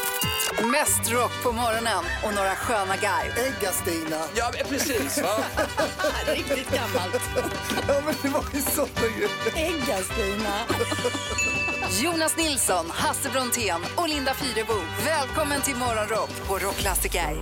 [0.71, 3.31] Mest rock på morgonen och några sköna garv.
[3.37, 4.21] Ägga-Stina.
[4.35, 5.21] Ja, precis.
[5.21, 5.43] Va?
[6.27, 7.21] Riktigt gammalt.
[7.87, 8.87] Ja, men det var ju så
[9.55, 10.53] Ägga-Stina.
[12.03, 14.73] Jonas Nilsson, Hasse Brontén och Linda Fyrebo.
[15.05, 17.37] Välkommen till Morgonrock på Rockklassiker.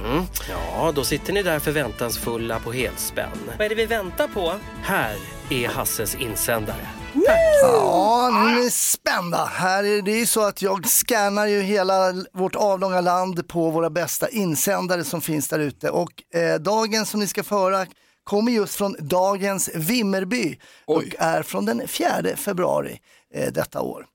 [0.50, 3.30] Ja, då sitter ni där förväntansfulla på helspänn.
[3.58, 4.54] Vad är det vi väntar på?
[4.84, 5.16] Här
[5.50, 6.88] är Hasses insändare.
[7.62, 9.46] Ja, nu är ni spända.
[9.46, 13.90] Här är det ju så att jag scannar ju hela vårt avlånga land på våra
[13.90, 15.90] bästa insändare som finns där ute.
[15.90, 17.86] Och eh, dagen som ni ska föra
[18.24, 23.00] kommer just från dagens Vimmerby och är från den 4 februari
[23.34, 24.06] eh, detta år.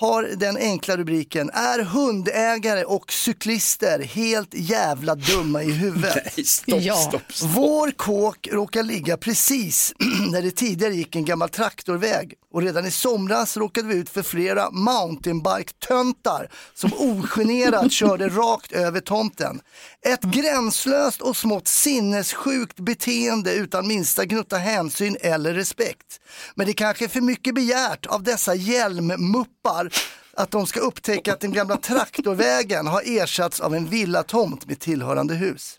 [0.00, 6.16] Har den enkla rubriken Är hundägare och cyklister helt jävla dumma i huvudet?
[6.36, 6.94] Nej, stopp, Ja.
[6.94, 7.50] stopp, stopp.
[7.54, 9.94] Vår kåk råkar ligga precis
[10.32, 14.22] där det tidigare gick en gammal traktorväg och redan i somras råkade vi ut för
[14.22, 19.60] flera mountainbike-töntar som ogenerat körde rakt över tomten.
[20.06, 26.20] Ett gränslöst och smått sinnessjukt beteende utan minsta gnutta hänsyn eller respekt.
[26.54, 29.89] Men det kanske är för mycket begärt av dessa hjälmmuppar
[30.34, 35.34] att de ska upptäcka att den gamla traktorvägen har ersatts av en villatomt med tillhörande
[35.34, 35.76] hus.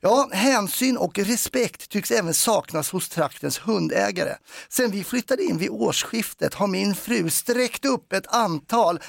[0.00, 4.34] Ja, hänsyn och respekt tycks även saknas hos traktens hundägare.
[4.68, 9.00] Sen vi flyttade in vid årsskiftet har min fru sträckt upp ett antal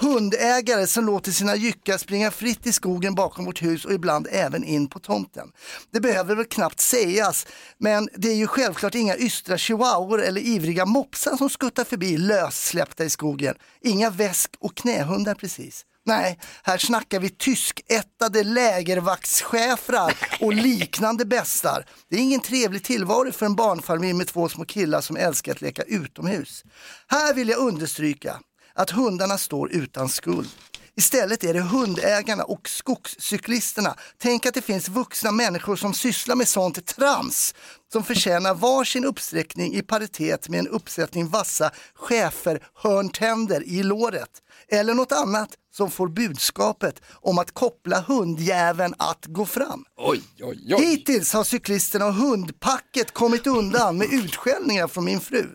[0.00, 4.64] hundägare som låter sina jyckar springa fritt i skogen bakom vårt hus och ibland även
[4.64, 5.48] in på tomten.
[5.92, 7.46] Det behöver väl knappt sägas,
[7.78, 13.04] men det är ju självklart inga ystra chihuahuor eller ivriga mopsar som skuttar förbi lössläppta
[13.04, 13.54] i skogen.
[13.80, 15.84] Inga väsk och knähundar precis.
[16.06, 21.86] Nej, här snackar vi tyskättade lägervaktschefrar och liknande bästar.
[22.10, 25.60] Det är ingen trevlig tillvaro för en barnfamilj med två små killar som älskar att
[25.60, 26.64] leka utomhus.
[27.08, 28.40] Här vill jag understryka
[28.74, 30.48] att hundarna står utan skuld.
[30.96, 33.94] Istället är det hundägarna och skogscyklisterna.
[34.18, 37.54] Tänk att det finns vuxna människor som sysslar med sånt trams
[37.92, 44.30] som förtjänar varsin uppsträckning i paritet med en uppsättning vassa schäferhörntänder i låret.
[44.68, 49.84] Eller något annat som får budskapet om att koppla hundjäveln att gå fram.
[49.96, 50.84] Oj, oj, oj.
[50.84, 55.46] Hittills har cyklisterna och hundpacket kommit undan med utskällningar från min fru.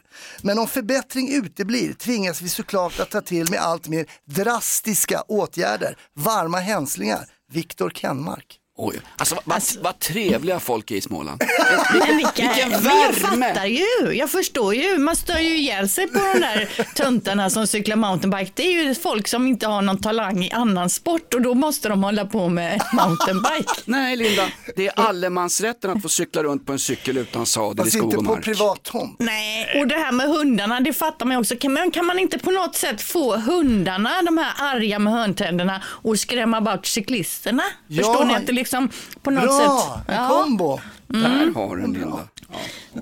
[0.41, 5.97] Men om förbättring uteblir tvingas vi såklart att ta till med allt mer drastiska åtgärder.
[6.13, 8.59] Varma hälsningar, Viktor Kenmark.
[8.77, 11.41] Oj, alltså vad, vad trevliga folk är i Småland.
[12.07, 12.79] Men vilka, Vilken men jag
[13.13, 13.47] värme!
[13.47, 14.97] fattar ju, jag förstår ju.
[14.97, 18.51] Man stör ju ihjäl sig på de där töntarna som cyklar mountainbike.
[18.55, 21.89] Det är ju folk som inte har någon talang i annan sport och då måste
[21.89, 23.73] de hålla på med mountainbike.
[23.85, 27.91] Nej Linda, det är allemansrätten att få cykla runt på en cykel utan sadel i
[27.91, 28.43] skog inte och på mark.
[28.43, 29.15] privat tomt.
[29.19, 31.55] Nej, och det här med hundarna, det fattar man ju också.
[31.55, 35.81] Kan man, kan man inte på något sätt få hundarna, de här arga med hörntänderna,
[35.85, 37.63] och skrämma bort cyklisterna?
[37.87, 38.03] Ja.
[38.03, 38.89] Förstår ni att det liksom
[39.21, 40.15] på något Bra, sätt...
[40.15, 40.79] en kombo.
[41.07, 42.27] Där har du den Linda.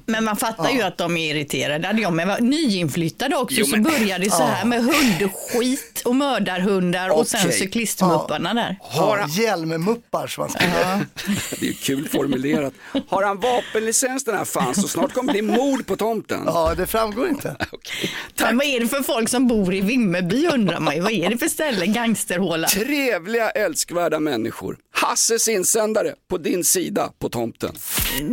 [0.05, 1.87] Men man fattar ju att de är irriterade.
[1.87, 6.01] Hade jag med var nyinflyttade också Jo, så men- började det så här med hundskit
[6.05, 8.77] och mördarhundar och sen cyklistmupparna där.
[8.81, 11.05] Har Ja, han, Hjälmmuppar som man säger.
[11.59, 12.73] det är kul formulerat.
[13.07, 16.41] Har han vapenlicens den här fan så snart kommer det bli mord på tomten.
[16.45, 17.55] Ja, det framgår inte.
[17.71, 18.09] Okej.
[18.39, 21.01] Men vad är det för folk som bor i Vimmerby undrar man ju.
[21.01, 21.85] Vad är det för ställe?
[21.85, 22.67] Gangsterhåla?
[22.67, 24.77] Trevliga, älskvärda människor.
[24.95, 27.75] Hasses insändare på din sida på tomten.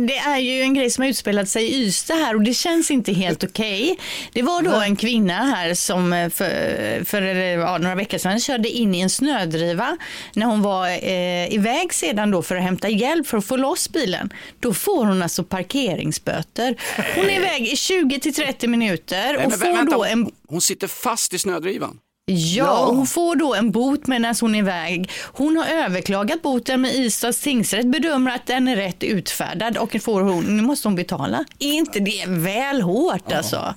[0.07, 2.91] Det är ju en grej som har utspelat sig i Ystad här och det känns
[2.91, 3.97] inte helt okej.
[4.33, 8.69] Det var då en kvinna här som eh, för, för ja, några veckor sedan körde
[8.69, 9.97] in i en snödriva
[10.33, 13.89] när hon var eh, iväg sedan då för att hämta hjälp för att få loss
[13.89, 14.33] bilen.
[14.59, 16.75] Då får hon alltså parkeringsböter.
[17.15, 20.31] Hon är iväg i 20 till 30 minuter Nej, och men får vänta, då en
[20.47, 21.97] Hon sitter fast i snödrivan.
[22.31, 25.09] Ja, hon får då en bot medan hon är iväg.
[25.33, 30.21] Hon har överklagat boten med Ystads tingsrätt, bedömer att den är rätt utfärdad och får
[30.21, 31.45] hon, nu måste hon betala.
[31.59, 33.75] Är inte det väl hårt alltså?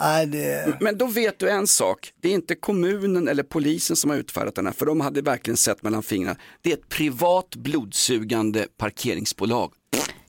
[0.00, 0.76] Nej, det...
[0.80, 4.54] Men då vet du en sak, det är inte kommunen eller polisen som har utfärdat
[4.54, 6.38] den här, för de hade verkligen sett mellan fingrarna.
[6.62, 9.72] Det är ett privat blodsugande parkeringsbolag.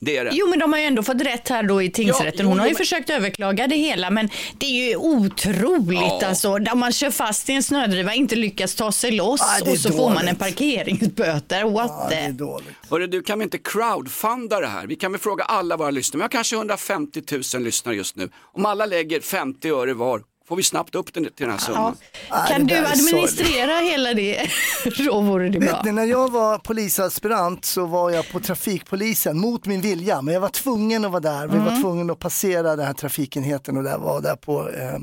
[0.04, 0.30] Det är det.
[0.34, 2.32] Jo, men de har ju ändå fått rätt här då i tingsrätten.
[2.36, 6.00] Ja, jo, Hon har ju men- försökt överklaga det hela, men det är ju otroligt
[6.00, 6.26] Ja.
[6.26, 6.58] alltså.
[6.58, 9.92] Där man kör fast i en snödriva, inte lyckas ta sig loss Ja, och så
[9.92, 10.38] får man en dåligt.
[10.38, 11.64] parkeringsböter.
[11.64, 12.32] What Ja, det är the?
[12.32, 12.68] dåligt.
[12.90, 14.86] Hörru, du kan vi inte crowdfunda det här?
[14.86, 17.22] Vi kan väl fråga alla våra lyssnare, vi har kanske 150
[17.54, 18.30] 000 lyssnare just nu.
[18.54, 21.96] Om alla lägger 50 öre var, får vi snabbt upp den till den här summan.
[22.30, 24.48] Nej, Kan du administrera hela det?
[25.06, 25.68] Då vore det bra.
[25.76, 30.34] Vet ni, när jag var polisaspirant så var jag på trafikpolisen mot min vilja, men
[30.34, 31.46] jag var tvungen att vara där.
[31.46, 31.64] Vi Mm.
[31.74, 35.00] var tvungna att passera den här trafikenheten och där var där på eh, eh,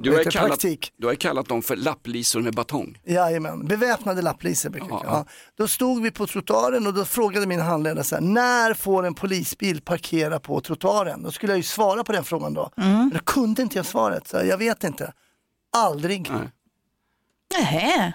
[0.00, 0.92] Du har, kallat, praktik.
[0.96, 2.98] du har kallat dem för lapplisor med batong.
[3.04, 5.24] Jajamän, beväpnade lapplisor brukar Ja, ja.
[5.58, 9.14] Då stod vi på trottoaren och då frågade min handledare så här, när får en
[9.14, 11.22] polisbil parkera på trottoaren?
[11.22, 12.70] Då skulle jag ju svara på den frågan då.
[12.76, 12.92] Mm.
[12.98, 15.12] Men då kunde inte jag svaret, så jag vet inte.
[15.76, 16.30] Aldrig.
[16.30, 16.48] Nej.
[17.58, 18.12] Nähä.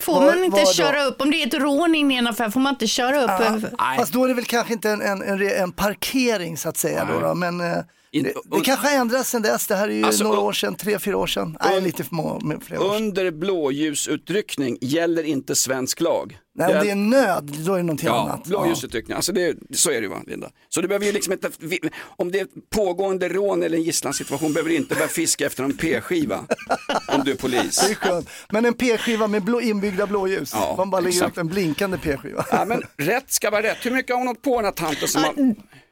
[0.00, 0.72] Får Var- man inte var då?
[0.72, 3.22] köra upp, om det är ett rån in i en affär, får man inte köra
[3.24, 3.40] upp?
[3.40, 3.98] eh, Nej.
[3.98, 6.76] Fast då är det väl kanske inte en, en, en, re- en parkering så att
[6.76, 7.78] säga då, då men eh,
[8.12, 9.66] In- det, det kanske har ändrats sedan dess.
[9.66, 11.58] Det här är ju Alltså, några och- år sedan, tre, fyra år sedan.
[11.64, 12.96] Nej, lite för många, flera år sedan.
[13.04, 16.38] Under blåljusutryckning gäller inte svensk lag.
[16.66, 18.44] Nej, om det är nöd, då är det någonting Ja, annat.
[18.46, 19.16] blåljusutryckning.
[19.16, 20.50] Alltså det, så är det ju va, Linda.
[20.68, 21.50] Så du behöver ju liksom inte,
[22.00, 25.64] om det är ett pågående rån eller en gisslansituation behöver du inte börja fiska efter
[25.64, 26.36] en p-skiva
[27.08, 27.94] om du är Det är polis.
[27.96, 28.28] skönt.
[28.50, 30.50] Men en p-skiva med blå, inbyggda blåljus.
[30.54, 31.30] Ja, Man bara lägger exakt.
[31.32, 32.44] upp en blinkande p-skiva.
[32.52, 33.86] Ja, men rätt ska vara rätt.
[33.86, 35.34] Hur mycket har hon åkt på den här tanten som har...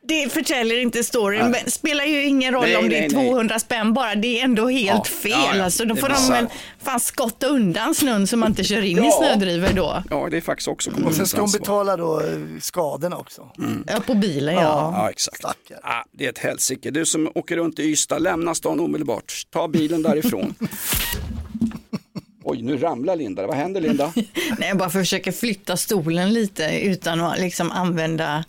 [0.09, 1.51] Det förtäljer inte storyn.
[1.51, 3.27] Men spelar ju ingen roll Nej, om det är nej, nej.
[3.29, 4.15] 200 spänn bara.
[4.15, 5.31] Det är ändå helt Ja, fel.
[5.31, 5.65] ja, ja.
[5.65, 6.47] Alltså, då får de väl
[6.83, 9.13] fan skotta undan snön så man inte kör in i Ja.
[9.19, 10.03] snödrivor då.
[10.11, 13.51] Ja, det är faktiskt också Och sen ska hon betala då eh, skadorna också.
[13.87, 14.93] Ja, på bilen ja.
[14.97, 15.39] Ja, exakt.
[15.39, 15.81] Stackare.
[15.83, 16.91] Ja, det är ett helsike.
[16.91, 19.43] Du som åker runt i Ystad, lämna stan omedelbart.
[19.51, 20.55] Ta bilen därifrån.
[22.45, 23.47] Oj, nu ramlar Linda.
[23.47, 24.13] Vad händer Linda?
[24.59, 28.45] Nej, jag bara försöker flytta stolen lite utan att liksom använda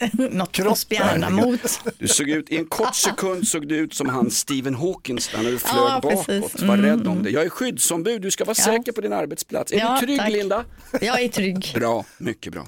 [0.00, 1.60] eh, något spjärna mot.
[1.98, 5.42] Du såg ut, i en kort sekund såg du ut som han Stephen Hawkins när
[5.44, 6.26] du flög Ja, bakåt.
[6.26, 6.62] precis.
[6.62, 7.30] Var Mm, rädd om det.
[7.30, 8.64] Jag är skyddsombud, du ska vara Ja.
[8.64, 9.72] säker på din arbetsplats.
[9.72, 10.30] Är Ja, du trygg tack.
[10.30, 10.64] Linda?
[11.00, 11.72] Jag är trygg.
[11.74, 12.66] Bra, mycket bra.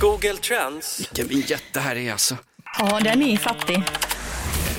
[0.00, 1.00] Google Trends.
[1.00, 2.36] Vilken vignett det här är alltså.
[2.78, 3.82] Ja, den är fattig.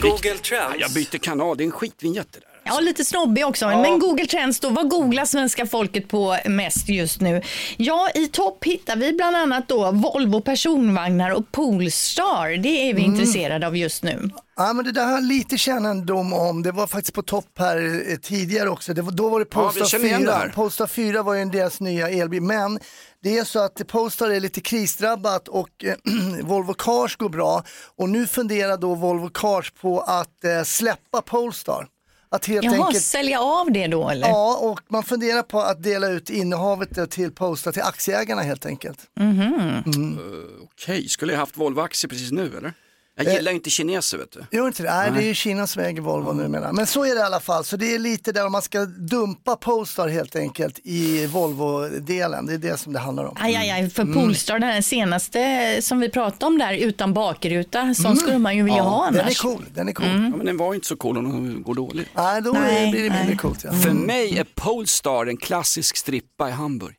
[0.02, 0.76] Google Trends.
[0.80, 2.55] Jag byter kanal, det är en skitvinjett det där.
[2.68, 3.68] Ja, lite snobbig också.
[3.68, 7.42] Men Google Trends då, vad googlar svenska folket på mest just nu?
[7.78, 12.58] Ja, i topp hittar vi bland annat då Volvo personvagnar och Polestar.
[12.58, 13.16] Det är vi Mm.
[13.16, 14.30] intresserade av just nu.
[14.58, 16.64] Ja, men det där har lite kännedom om.
[16.64, 18.94] Det var faktiskt på topp här eh, tidigare också.
[18.94, 20.32] Det var, då var det Ja, Polestar det 4.
[20.32, 20.50] här.
[20.50, 22.42] Polestar 4 var ju deras nya elbil.
[22.42, 22.80] Men
[23.24, 25.94] det är så att Polestar är lite krisdrabbat och eh,
[26.44, 27.64] Volvo Cars går bra.
[27.98, 31.88] Och nu funderar då Volvo Cars på att eh, släppa Polestar.
[32.36, 34.28] Att helt Jaha, enkelt sälja av det då eller?
[34.28, 38.66] Ja, och man funderar på att dela ut innehavet eh, till Polestar till aktieägarna helt
[38.66, 39.00] enkelt.
[39.20, 40.20] Mhm.
[40.64, 42.74] Okej, skulle jag haft Volvo-aktier precis nu eller?
[43.18, 43.34] Jag Eh.
[43.34, 44.58] gillar inte kineser vet du.
[44.58, 44.90] Gör inte det?
[44.96, 45.20] Nej, Nej.
[45.20, 46.74] det är ju Kina som äger Volvo numera.
[46.74, 47.64] Men så är det i alla fall.
[47.66, 52.46] Så det är lite där om man ska dumpa Polestar helt enkelt i Volvo-delen.
[52.46, 53.36] Det är det som det handlar om.
[53.40, 54.14] Aj, aj, aj, för Mm.
[54.16, 58.18] Polestar, den senaste som vi pratade om där utan bakruta, sån Mm.
[58.18, 59.42] skulle man ju vilja Ja, ha Den är annars.
[59.42, 59.66] cool.
[59.74, 60.06] Den är cool.
[60.08, 62.08] Ja, men den var inte så cool om den går dåligt.
[62.16, 63.64] Nej, då Nej, blir det mindre coolt.
[63.64, 63.72] Ja.
[63.74, 66.96] För mig är Polestar en klassisk strippa i Hamburg.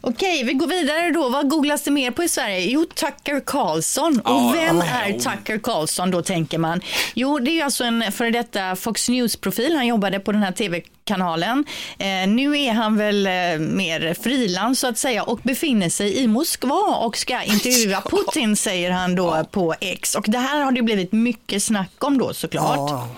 [0.00, 1.28] Okej, vi går vidare då.
[1.28, 2.60] Vad googlas det mer på i Sverige?
[2.60, 4.20] Jo, Tucker Carlson.
[4.24, 5.12] Ja, Och vem ja, är.
[5.18, 6.80] Tucker Carlson då, tänker man?
[7.14, 9.76] Jo, det är alltså en före detta Fox News-profil.
[9.76, 10.52] Han jobbade på den här
[11.04, 11.64] tv-kanalen.
[11.98, 16.26] Eh, nu är han väl eh, mer frilans så att säga och befinner sig i
[16.28, 20.14] Moskva och ska intervjua Putin, säger han då på X.
[20.14, 22.90] Och det här har det blivit mycket snack om då såklart.
[22.90, 23.08] Ja.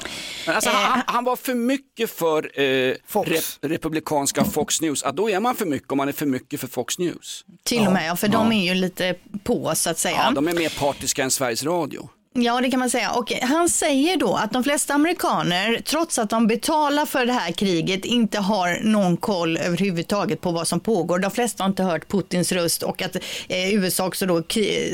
[0.47, 2.95] Alltså, Eh, han, han var för mycket för eh,
[3.25, 5.03] rep, republikanska Fox News.
[5.05, 7.45] Ja, då är man för mycket om man är för mycket för Fox News.
[7.65, 10.17] Till och med, ja, för de är ju lite på så att säga.
[10.25, 12.09] Ja, de är mer partiska än Sveriges Radio.
[12.37, 13.13] Ja, det kan man säga.
[13.13, 17.53] Och han säger då att de flesta amerikaner, trots att de betalar för det här
[17.53, 21.19] kriget, inte har någon koll överhuvudtaget på vad som pågår.
[21.19, 23.17] De flesta har inte hört Putins röst och att
[23.49, 24.43] eh, USA också då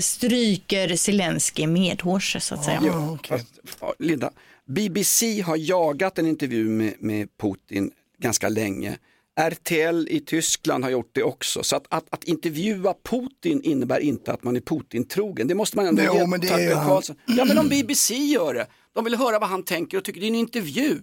[0.01, 2.83] stryker Zelenskyj medhårs, så att säga.
[2.85, 3.39] Ja, okay.
[3.65, 4.31] Fast, Linda,
[4.67, 8.97] BBC har jagat en intervju med, med Putin ganska länge.
[9.41, 11.63] RTL i Tyskland har gjort det också.
[11.63, 15.47] Så att, att, att intervjua Putin innebär inte att man är Putin-trogen.
[15.49, 17.03] Det måste man ändå Jo, ge men det är ju han.
[17.27, 18.67] Ja, men om BBC gör det.
[18.95, 20.99] De vill höra vad han tänker och tycker det är en intervju.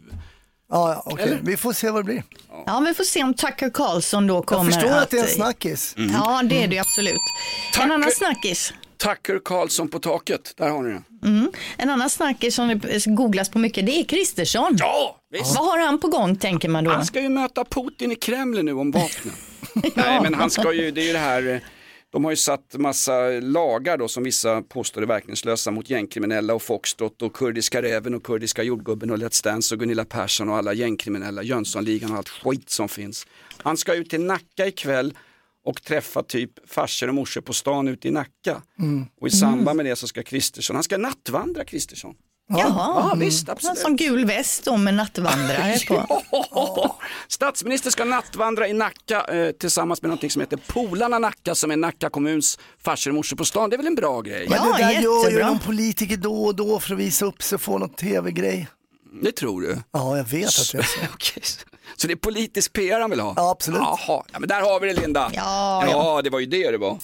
[0.71, 1.25] Ja, okej.
[1.25, 1.39] Eller?
[1.43, 2.23] Vi får se vad det blir.
[2.65, 5.25] Ja, vi får se om Tucker Carlson då Jag kommer förstår att det är en
[5.25, 5.95] att- snackis.
[5.97, 7.13] Ja, det är det ju absolut.
[7.13, 8.73] En Tucker- annan snackis.
[8.97, 11.03] Tucker Carlson på taket, där har ni den.
[11.25, 11.51] Mm.
[11.77, 12.81] En annan snackis som
[13.15, 14.75] googlas på mycket, det är Kristersson.
[14.79, 15.55] Ja, visst.
[15.55, 16.91] Vad har han på gång, tänker man då?
[16.91, 19.33] Han ska ju möta Putin i Kreml nu om vapnen.
[19.95, 21.63] Nej men han ska ju, det är ju det här,
[22.11, 26.61] de har ju satt massa lagar då som vissa påstår är verkningslösa mot gängkriminella och
[26.61, 30.73] Foxtrot och Kurdiska räven och Kurdiska jordgubben och Let's Dance och Gunilla Persson och alla
[30.73, 33.27] gängkriminella, Jönssonligan och allt skit som finns.
[33.57, 35.13] Han ska ut till Nacka ikväll
[35.65, 38.61] och träffa typ farsor och morsor på stan ute i Nacka.
[39.21, 42.15] Och i samband med det så ska Kristersson, han ska nattvandra Kristersson.
[42.49, 43.77] Jaha, Ja visst, en absolut.
[43.79, 46.21] sån gul väst då med nattvandrare på.
[47.27, 51.75] Statsminister ska nattvandra i Nacka eh, tillsammans med någonting som heter Polarna Nacka som är
[51.77, 53.69] Nacka kommuns farsor och morsor på stan.
[53.69, 54.47] Det är väl en bra grej?
[54.49, 55.47] Men Ja, det där gör ju jättebra.
[55.47, 58.67] någon politiker då och då för att visa upp sig och få någon tv-grej.
[59.21, 59.77] Det tror du?
[59.91, 60.99] Ja, jag vet att det är så.
[61.13, 61.43] Okej,
[61.97, 63.33] så- det är politisk PR han vill ha?
[63.37, 63.79] Ja, absolut.
[63.81, 65.31] Jaha, ja, men där har vi det Linda.
[65.33, 66.97] Ja, ja, det var ju det det var.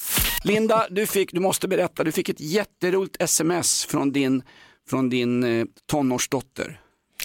[0.43, 4.43] Linda, du, fick, du måste berätta, du fick ett jätteroligt sms från din,
[4.89, 6.79] från din eh, tonårsdotter.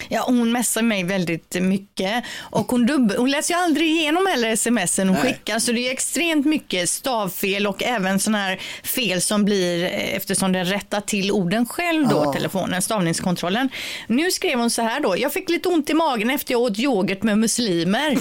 [0.09, 4.57] Ja, hon messar mig väldigt mycket och hon, dubb- hon läser ju aldrig igenom heller
[4.57, 5.33] smsen hon Nej.
[5.33, 10.15] skickar så det är extremt mycket stavfel och även sådana här fel som blir eh,
[10.17, 12.33] eftersom den rättar till orden själv då, Ja.
[12.33, 13.69] telefonen, stavningskontrollen.
[14.07, 16.79] Nu skrev hon så här då, jag fick lite ont i magen efter jag åt
[16.79, 18.19] yoghurt med muslimer.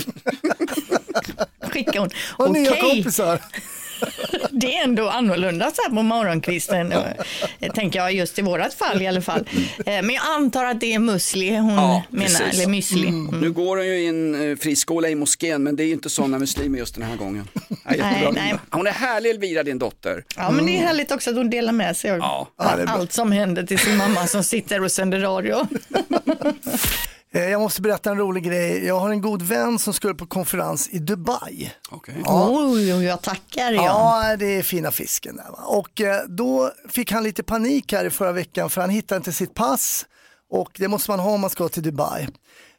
[1.72, 2.10] Skickar hon.
[2.38, 2.82] Och nya Okej.
[2.82, 3.40] kompisar.
[4.52, 9.02] Det är ändå annorlunda så här på morgonkvisten, eh, tänker jag just i vårat fall
[9.02, 9.48] i alla fall.
[9.78, 12.42] Eh, Men jag antar att det är musli hon Ja, menar, precis.
[12.54, 13.08] eller müsli.
[13.08, 13.40] Mm.
[13.42, 16.10] Nu går hon ju i en eh, friskola i moskén men det är ju inte
[16.10, 17.48] sådana muslimer just den här gången.
[17.86, 18.56] Nej, nej.
[18.72, 20.24] Hon är härlig Elvira din dotter.
[20.36, 22.48] Ja, men det är härligt också att hon delar med sig av Ja.
[22.88, 25.68] Allt som händer till sin mamma som sitter och sänder radio.
[27.34, 28.86] Eh, Jag måste berätta en rolig grej.
[28.86, 31.72] Jag har en god vän som skulle på konferens i Dubai.
[31.92, 32.16] Okej.
[32.26, 33.72] Oj, oj, jag tackar.
[33.72, 33.84] Ja.
[34.30, 35.46] Ja, det är fina fisken där.
[35.52, 35.64] Va?
[35.66, 39.34] Och eh, då fick han lite panik här i förra veckan för han hittade inte
[39.34, 40.06] sitt pass
[40.52, 42.28] och det måste man ha om man ska till Dubai.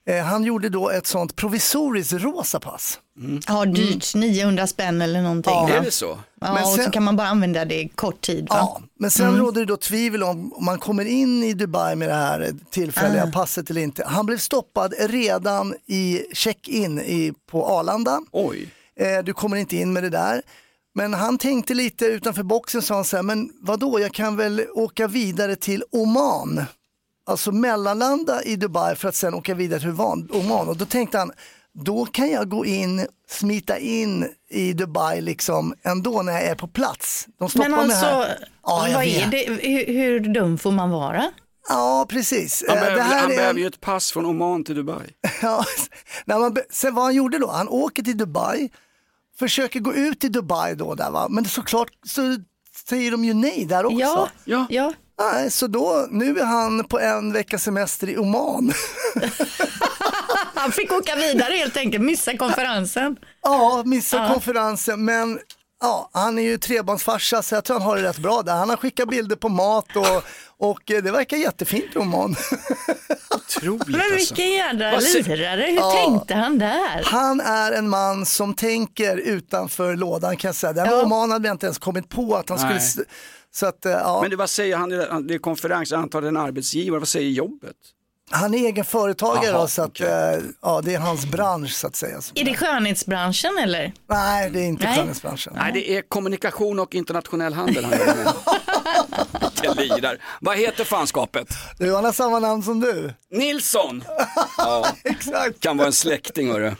[0.06, 2.98] Eh, han gjorde då ett sånt provisoriskt rosa pass.
[3.46, 5.52] Ja, dyrt, 900 spänn eller någonting.
[5.52, 5.70] Ja.
[5.70, 6.18] Är det så?
[6.40, 8.48] Ja, Men och så sen- kan man bara använda det i kort tid.
[8.48, 8.56] Va?
[8.58, 12.08] Ja, men sen råder det då tvivel om om man kommer in i Dubai med
[12.08, 13.30] det här tillfälliga Ah.
[13.32, 14.04] passet eller inte.
[14.06, 18.20] Han blev stoppad redan i check-in på Arlanda.
[18.32, 18.68] Oj.
[19.00, 20.42] Eh, du kommer inte in med det där.
[20.94, 24.62] Men han tänkte lite utanför boxen sa han så här, men vadå, jag kan väl
[24.74, 26.64] åka vidare till Oman.
[27.30, 30.68] Alltså mellanlanda i Dubai för att sen åka vidare till Oman.
[30.68, 31.32] Och då tänkte han,
[31.72, 36.68] då kan jag gå in, smita in i Dubai liksom ändå när jag är på
[36.68, 37.26] plats.
[37.38, 38.48] De stoppar Men mig alltså, här.
[38.66, 39.26] Ja, jag vad vet.
[39.26, 39.68] är det?
[39.68, 41.30] Hur, hur dum får man vara?
[41.68, 42.64] Ja, precis.
[42.68, 44.74] Han, Eh, behöver, det här han är behöver en- ju ett pass från Oman till
[44.74, 45.06] Dubai.
[45.42, 45.64] Ja,
[46.24, 48.70] när man, be- sen vad han gjorde då, han åker till Dubai,
[49.38, 52.36] försöker gå ut i Dubai då där va, men såklart så
[52.88, 53.98] säger de ju nej där också.
[53.98, 54.66] Ja, Ja.
[54.70, 54.92] ja.
[55.20, 58.72] Nej, så då, nu är han på en veckas semester i Oman.
[60.54, 63.16] Han fick åka vidare helt enkelt, missa konferensen.
[63.42, 64.32] ja, missar Ja.
[64.32, 65.38] konferensen, men
[65.80, 68.52] ja, han är ju trebarnsfarsa så jag tror han har det rätt bra där.
[68.54, 70.24] Han har skickat bilder på mat och,
[70.68, 72.36] och eh, det verkar jättefint i Oman.
[73.34, 74.14] Otroligt Men alltså.
[74.16, 75.92] vilken jädra lirare, hur Ja.
[75.92, 77.02] tänkte han där?
[77.04, 80.72] Han är en man som tänker utanför lådan kan jag säga.
[80.72, 81.02] Det här med Ja.
[81.04, 82.74] Oman hade jag inte ens kommit på att han skulle...
[82.74, 82.82] Nej.
[82.82, 82.98] s-
[83.54, 84.18] Så att, eh, ja.
[84.22, 84.88] Men det, vad säger han?
[85.26, 86.98] Det är konferens, jag antar det är en arbetsgivare.
[86.98, 87.76] Vad säger jobbet?
[88.32, 90.06] Han är egen företagare Jaha, då, så att, okej.
[90.34, 92.20] eh, ja, det är hans bransch så att säga.
[92.34, 93.92] Är det skönhetsbranschen eller?
[94.08, 94.96] Nej, det är inte Nej.
[94.98, 95.52] skönhetsbranschen.
[95.56, 97.92] Nej, det är kommunikation och internationell handel han
[99.76, 100.18] lirar.
[100.40, 101.48] Vad heter fanskapet?
[101.78, 103.14] Du, han har samma namn som du.
[103.30, 104.04] Nilsson!
[104.58, 105.60] Ja, Exakt.
[105.60, 106.72] kan vara en släkting hörru.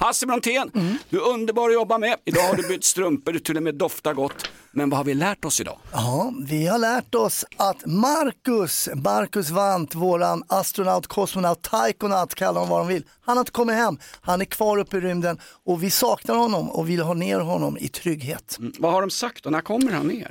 [0.00, 2.16] Hasse Brontén, du är underbar att jobba med.
[2.24, 4.50] Idag har du bytt strumpor, du till och med doftar gott.
[4.72, 5.78] Men vad har vi lärt oss idag?
[5.92, 12.68] Ja, vi har lärt oss att Marcus, Marcus Wandt, våran astronaut, kosmonaut, taikonaut, kalla honom
[12.70, 13.04] vad de vill.
[13.20, 16.70] Han har inte kommit hem, han är kvar uppe i rymden och vi saknar honom
[16.70, 18.56] och vill ha ner honom i trygghet.
[18.58, 20.30] Mm, vad har de sagt och när kommer han ner?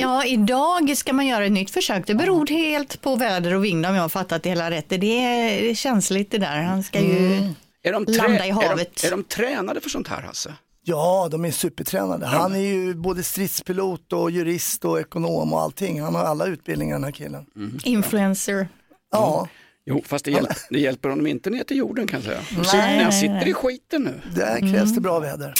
[0.00, 2.06] Ja, idag ska man göra ett nytt försök.
[2.06, 4.88] Det beror helt på väder och vind om jag har fattat det hela rätt.
[4.88, 6.62] Det är, känsligt det där.
[6.62, 7.48] Han ska ju
[7.86, 9.00] Är de, landa i är, havet.
[9.00, 10.54] de, är de tränade för sånt här Hasse?
[10.86, 12.26] Ja, de är supertränade.
[12.26, 16.00] Han är ju både stridspilot och jurist och ekonom och allting.
[16.02, 17.46] Han har alla utbildningar den här killen.
[17.84, 18.68] Influencer.
[19.12, 19.48] Ja,
[19.86, 22.40] Jo, fast det, hjäl det hjälper honom inte ner till jorden kan jag säga.
[22.56, 23.48] Nej, Så när nej, han sitter nej.
[23.50, 24.20] i skiten nu.
[24.34, 25.54] där krävs det bra väder.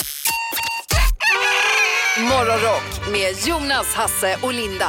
[2.21, 4.89] Morgonrock med Jonas, Hasse och Linda.